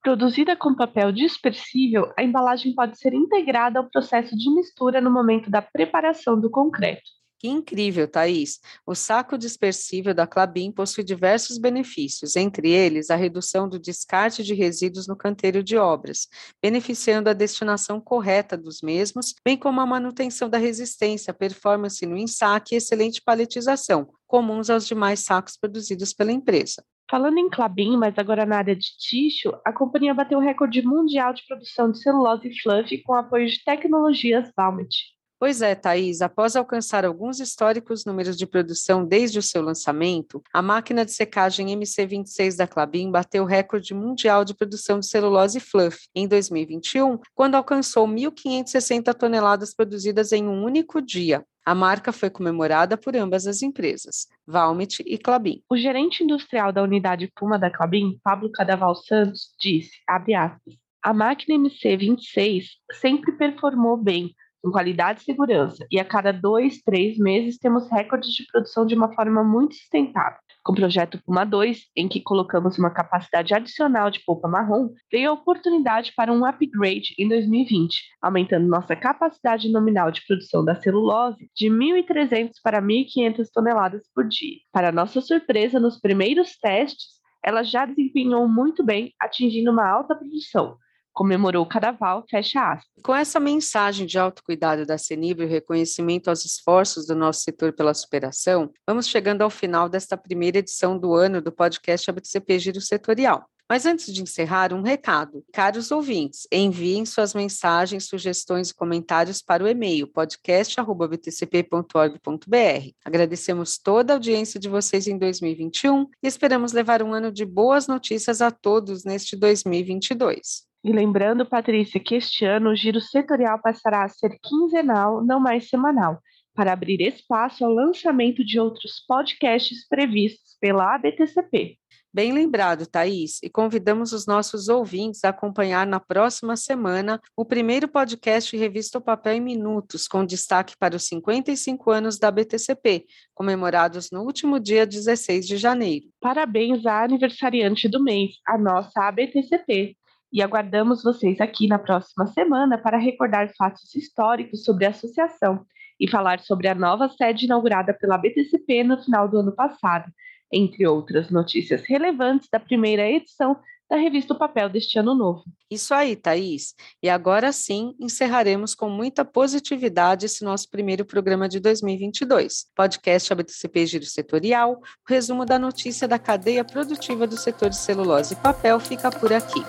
Produzida 0.07 0.55
com 0.55 0.73
papel 0.73 1.11
dispersível, 1.11 2.13
a 2.17 2.23
embalagem 2.23 2.73
pode 2.73 2.97
ser 2.97 3.13
integrada 3.13 3.81
ao 3.81 3.91
processo 3.91 4.37
de 4.37 4.49
mistura 4.55 5.01
no 5.01 5.11
momento 5.11 5.51
da 5.51 5.61
preparação 5.61 6.41
do 6.41 6.49
concreto. 6.49 7.03
Que 7.41 7.49
incrível, 7.49 8.07
Thaís! 8.07 8.61
O 8.87 8.95
saco 8.95 9.37
dispersível 9.37 10.15
da 10.15 10.25
Clabin 10.25 10.71
possui 10.71 11.03
diversos 11.03 11.59
benefícios, 11.59 12.37
entre 12.37 12.71
eles 12.71 13.11
a 13.11 13.17
redução 13.17 13.69
do 13.69 13.81
descarte 13.81 14.45
de 14.45 14.55
resíduos 14.55 15.09
no 15.09 15.17
canteiro 15.17 15.61
de 15.61 15.77
obras, 15.77 16.29
beneficiando 16.63 17.29
a 17.29 17.33
destinação 17.33 18.01
correta 18.01 18.57
dos 18.57 18.83
mesmos, 18.83 19.35
bem 19.45 19.57
como 19.57 19.81
a 19.81 19.87
manutenção 19.87 20.49
da 20.49 20.57
resistência, 20.57 21.35
performance 21.35 22.07
no 22.07 22.17
ensaque 22.17 22.77
e 22.77 22.79
excelente 22.79 23.21
paletização, 23.21 24.09
comuns 24.25 24.71
aos 24.71 24.87
demais 24.87 25.25
sacos 25.25 25.57
produzidos 25.57 26.15
pela 26.15 26.31
empresa. 26.31 26.85
Falando 27.09 27.39
em 27.39 27.49
Clabin, 27.49 27.97
mas 27.97 28.19
agora 28.19 28.45
na 28.45 28.59
área 28.59 28.75
de 28.75 28.97
tixo, 28.99 29.53
a 29.65 29.73
companhia 29.73 30.13
bateu 30.13 30.39
o 30.39 30.43
recorde 30.43 30.83
mundial 30.83 31.33
de 31.33 31.47
produção 31.47 31.91
de 31.91 32.01
celulose 32.01 32.49
e 32.49 32.61
fluff 32.61 33.03
com 33.05 33.15
apoio 33.15 33.47
de 33.47 33.63
tecnologias 33.63 34.51
Valmet. 34.57 35.17
Pois 35.39 35.61
é, 35.61 35.75
Thaís, 35.75 36.23
após 36.23 36.57
alcançar 36.57 37.05
alguns 37.05 37.41
históricos 37.41 38.07
números 38.07 38.39
de 38.39 38.47
produção 38.47 39.05
desde 39.05 39.39
o 39.39 39.43
seu 39.43 39.61
lançamento, 39.61 40.43
a 40.51 40.63
máquina 40.63 41.05
de 41.05 41.13
secagem 41.13 41.69
MC26 41.79 42.57
da 42.57 42.67
Clabin 42.67 43.11
bateu 43.11 43.43
o 43.43 43.47
recorde 43.47 43.93
mundial 43.93 44.47
de 44.47 44.55
produção 44.55 44.99
de 44.99 45.07
celulose 45.07 45.61
fluff 45.61 46.09
em 46.15 46.27
2021, 46.27 47.19
quando 47.35 47.55
alcançou 47.55 48.09
1.560 48.09 49.13
toneladas 49.13 49.75
produzidas 49.75 50.33
em 50.33 50.49
um 50.49 50.65
único 50.65 51.03
dia. 51.03 51.45
A 51.67 51.75
marca 51.75 52.13
foi 52.13 52.31
comemorada 52.31 52.97
por 52.97 53.17
ambas 53.17 53.45
as 53.45 53.61
empresas, 53.61 54.29
Valmet 54.47 55.03
e 55.05 55.19
Clabin. 55.19 55.65
O 55.69 55.77
gerente 55.77 56.23
industrial 56.23 56.73
da 56.73 56.81
unidade 56.81 57.29
Puma 57.35 57.59
da 57.59 57.69
Clabin, 57.69 58.21
Pablo 58.23 58.53
Cadaval 58.53 58.95
Santos, 58.95 59.53
disse, 59.61 59.91
aspas, 60.09 60.75
a 61.03 61.13
máquina 61.13 61.59
MC26 61.59 62.67
sempre 62.93 63.33
performou 63.33 63.97
bem, 63.97 64.33
com 64.63 64.71
qualidade 64.71 65.23
e 65.23 65.25
segurança, 65.25 65.85
e 65.91 65.99
a 65.99 66.05
cada 66.05 66.31
dois, 66.31 66.81
três 66.83 67.19
meses 67.19 67.59
temos 67.59 67.91
recordes 67.91 68.33
de 68.33 68.47
produção 68.47 68.87
de 68.87 68.95
uma 68.95 69.13
forma 69.13 69.43
muito 69.43 69.75
sustentável. 69.75 70.39
Com 70.67 70.73
o 70.73 70.75
projeto 70.75 71.23
Puma 71.25 71.47
2, 71.47 71.85
em 71.95 72.09
que 72.09 72.21
colocamos 72.21 72.77
uma 72.77 72.91
capacidade 72.91 73.55
adicional 73.55 74.11
de 74.11 74.19
polpa 74.27 74.49
marrom, 74.49 74.89
veio 75.13 75.31
a 75.31 75.33
oportunidade 75.33 76.13
para 76.17 76.33
um 76.33 76.45
upgrade 76.45 77.15
em 77.17 77.29
2020, 77.29 78.03
aumentando 78.21 78.67
nossa 78.67 78.97
capacidade 78.97 79.71
nominal 79.71 80.11
de 80.11 80.27
produção 80.27 80.65
da 80.65 80.75
celulose 80.75 81.49
de 81.55 81.69
1.300 81.69 82.55
para 82.65 82.83
1.500 82.83 83.47
toneladas 83.55 84.03
por 84.13 84.27
dia. 84.27 84.57
Para 84.73 84.91
nossa 84.91 85.21
surpresa, 85.21 85.79
nos 85.79 86.01
primeiros 86.01 86.59
testes, 86.59 87.11
ela 87.45 87.63
já 87.63 87.87
desempenhou 87.87 88.49
muito 88.49 88.85
bem, 88.85 89.15
atingindo 89.21 89.71
uma 89.71 89.89
alta 89.89 90.17
produção, 90.17 90.77
comemorou 91.17 91.65
o 91.65 91.67
Carnaval, 91.67 92.25
fecha 92.29 92.73
aspas. 92.73 93.03
Com 93.03 93.15
essa 93.15 93.41
mensagem 93.41 94.07
de 94.07 94.19
autocuidado 94.19 94.85
da 94.85 94.99
Senibra 94.99 95.47
e 95.47 95.49
reconhecimento 95.49 96.29
aos 96.29 96.45
esforços 96.45 97.07
do 97.07 97.17
nosso 97.17 97.41
setor 97.41 97.73
pela 97.73 97.95
superação, 97.95 98.71
vamos 98.87 99.09
chegando 99.09 99.41
ao 99.41 99.49
final 99.49 99.89
desta 99.89 100.15
primeira 100.15 100.59
edição 100.59 100.99
do 100.99 101.15
ano 101.15 101.41
do 101.41 101.51
podcast 101.51 102.11
ABCP 102.11 102.59
Giro 102.59 102.83
Setorial. 102.83 103.49
Mas 103.69 103.85
antes 103.87 104.15
de 104.15 104.23
encerrar, 104.23 104.73
um 104.75 104.83
recado. 104.83 105.43
Caros 105.53 105.91
ouvintes, 105.91 106.47
enviem 106.53 107.05
suas 107.07 107.35
mensagens, 107.35 108.05
sugestões 108.05 108.71
e 108.71 108.75
comentários 108.75 109.43
para 109.43 109.65
o 109.65 109.69
e-mail 109.69 110.07
podcast.btcp.org.br. 110.07 112.91
Agradecemos 113.05 113.77
toda 113.79 114.13
a 114.13 114.17
audiência 114.17 114.61
de 114.61 114.69
vocês 114.69 115.09
em 115.09 115.19
2021 115.19 116.07
e 116.23 116.29
esperamos 116.29 116.73
levar 116.73 117.03
um 117.03 117.13
ano 117.13 117.33
de 117.33 117.45
boas 117.47 117.89
notícias 117.89 118.43
a 118.43 118.53
todos 118.53 119.03
neste 119.03 119.35
2022. 119.35 120.67
E 120.87 120.93
lembrando, 120.93 121.45
Patrícia, 121.45 121.99
que 121.99 122.15
este 122.15 122.45
ano 122.45 122.71
o 122.71 122.77
giro 122.77 123.01
setorial 123.01 123.61
passará 123.61 124.05
a 124.05 124.09
ser 124.09 124.39
quinzenal, 124.41 125.21
não 125.21 125.41
mais 125.41 125.69
semanal, 125.69 126.21
para 126.55 126.73
abrir 126.73 127.01
espaço 127.01 127.65
ao 127.65 127.73
lançamento 127.73 128.45
de 128.45 128.61
outros 128.61 129.05
podcasts 129.05 129.85
previstos 129.89 130.57
pela 130.61 130.95
ABTCP. 130.95 131.77
Bem 132.15 132.33
lembrado, 132.33 132.87
Thaís, 132.87 133.43
e 133.43 133.51
convidamos 133.51 134.13
os 134.13 134.29
nossos 134.29 134.69
ouvintes 134.69 135.25
a 135.25 135.31
acompanhar 135.31 135.85
na 135.89 135.99
próxima 135.99 136.57
semana 136.57 137.21
o 137.37 137.45
primeiro 137.45 137.89
podcast 137.89 138.57
Revista 138.57 138.99
o 138.99 139.03
Papel 139.03 139.33
em 139.33 139.41
Minutos, 139.41 140.07
com 140.07 140.25
destaque 140.25 140.77
para 140.79 140.95
os 140.95 141.09
55 141.09 141.91
anos 141.91 142.17
da 142.17 142.31
BTCP, 142.31 143.07
comemorados 143.35 144.13
no 144.13 144.23
último 144.23 144.61
dia 144.61 144.87
16 144.87 145.49
de 145.49 145.57
janeiro. 145.57 146.07
Parabéns 146.21 146.87
à 146.87 147.03
aniversariante 147.03 147.89
do 147.89 148.01
mês, 148.01 148.35
a 148.47 148.57
nossa 148.57 149.09
ABTCP. 149.09 149.97
E 150.33 150.43
aguardamos 150.43 151.03
vocês 151.03 151.41
aqui 151.41 151.67
na 151.67 151.79
próxima 151.79 152.27
semana 152.27 152.77
para 152.79 152.99
recordar 152.99 153.53
fatos 153.57 153.95
históricos 153.95 154.65
sobre 154.65 154.87
a 154.87 154.91
associação 154.91 155.65
e 155.99 156.09
falar 156.09 156.41
sobre 156.41 156.69
a 156.69 156.75
nova 156.75 157.09
sede 157.09 157.47
inaugurada 157.47 157.95
pela 157.95 158.19
BTCP 158.19 158.85
no 158.85 159.03
final 159.03 159.29
do 159.29 159.39
ano 159.39 159.53
passado 159.53 160.11
entre 160.53 160.87
outras 160.87 161.31
notícias 161.31 161.85
relevantes 161.87 162.49
da 162.51 162.61
primeira 162.61 163.09
edição 163.09 163.57
da 163.89 163.97
revista 163.97 164.35
O 164.35 164.39
Papel 164.39 164.69
deste 164.69 164.99
ano 164.99 165.15
novo. 165.15 165.45
Isso 165.71 165.95
aí, 165.95 166.17
Thaís. 166.17 166.75
E 167.01 167.09
agora 167.09 167.53
sim, 167.53 167.95
encerraremos 168.01 168.75
com 168.75 168.89
muita 168.89 169.25
positividade 169.25 170.27
esse 170.27 170.45
nosso 170.45 170.69
primeiro 170.69 171.05
programa 171.05 171.49
de 171.49 171.61
2022. 171.61 172.67
Podcast 172.75 173.33
ABTCP 173.33 173.87
Giro 173.87 174.07
Setorial, 174.07 174.73
o 174.73 174.81
resumo 175.09 175.45
da 175.45 175.57
notícia 175.57 176.09
da 176.09 176.19
cadeia 176.19 176.65
produtiva 176.65 177.29
do 177.29 177.37
setor 177.37 177.71
de 177.71 177.77
celulose 177.77 178.35
e 178.35 178.37
papel 178.37 178.81
fica 178.81 179.09
por 179.09 179.33
aqui. 179.33 179.61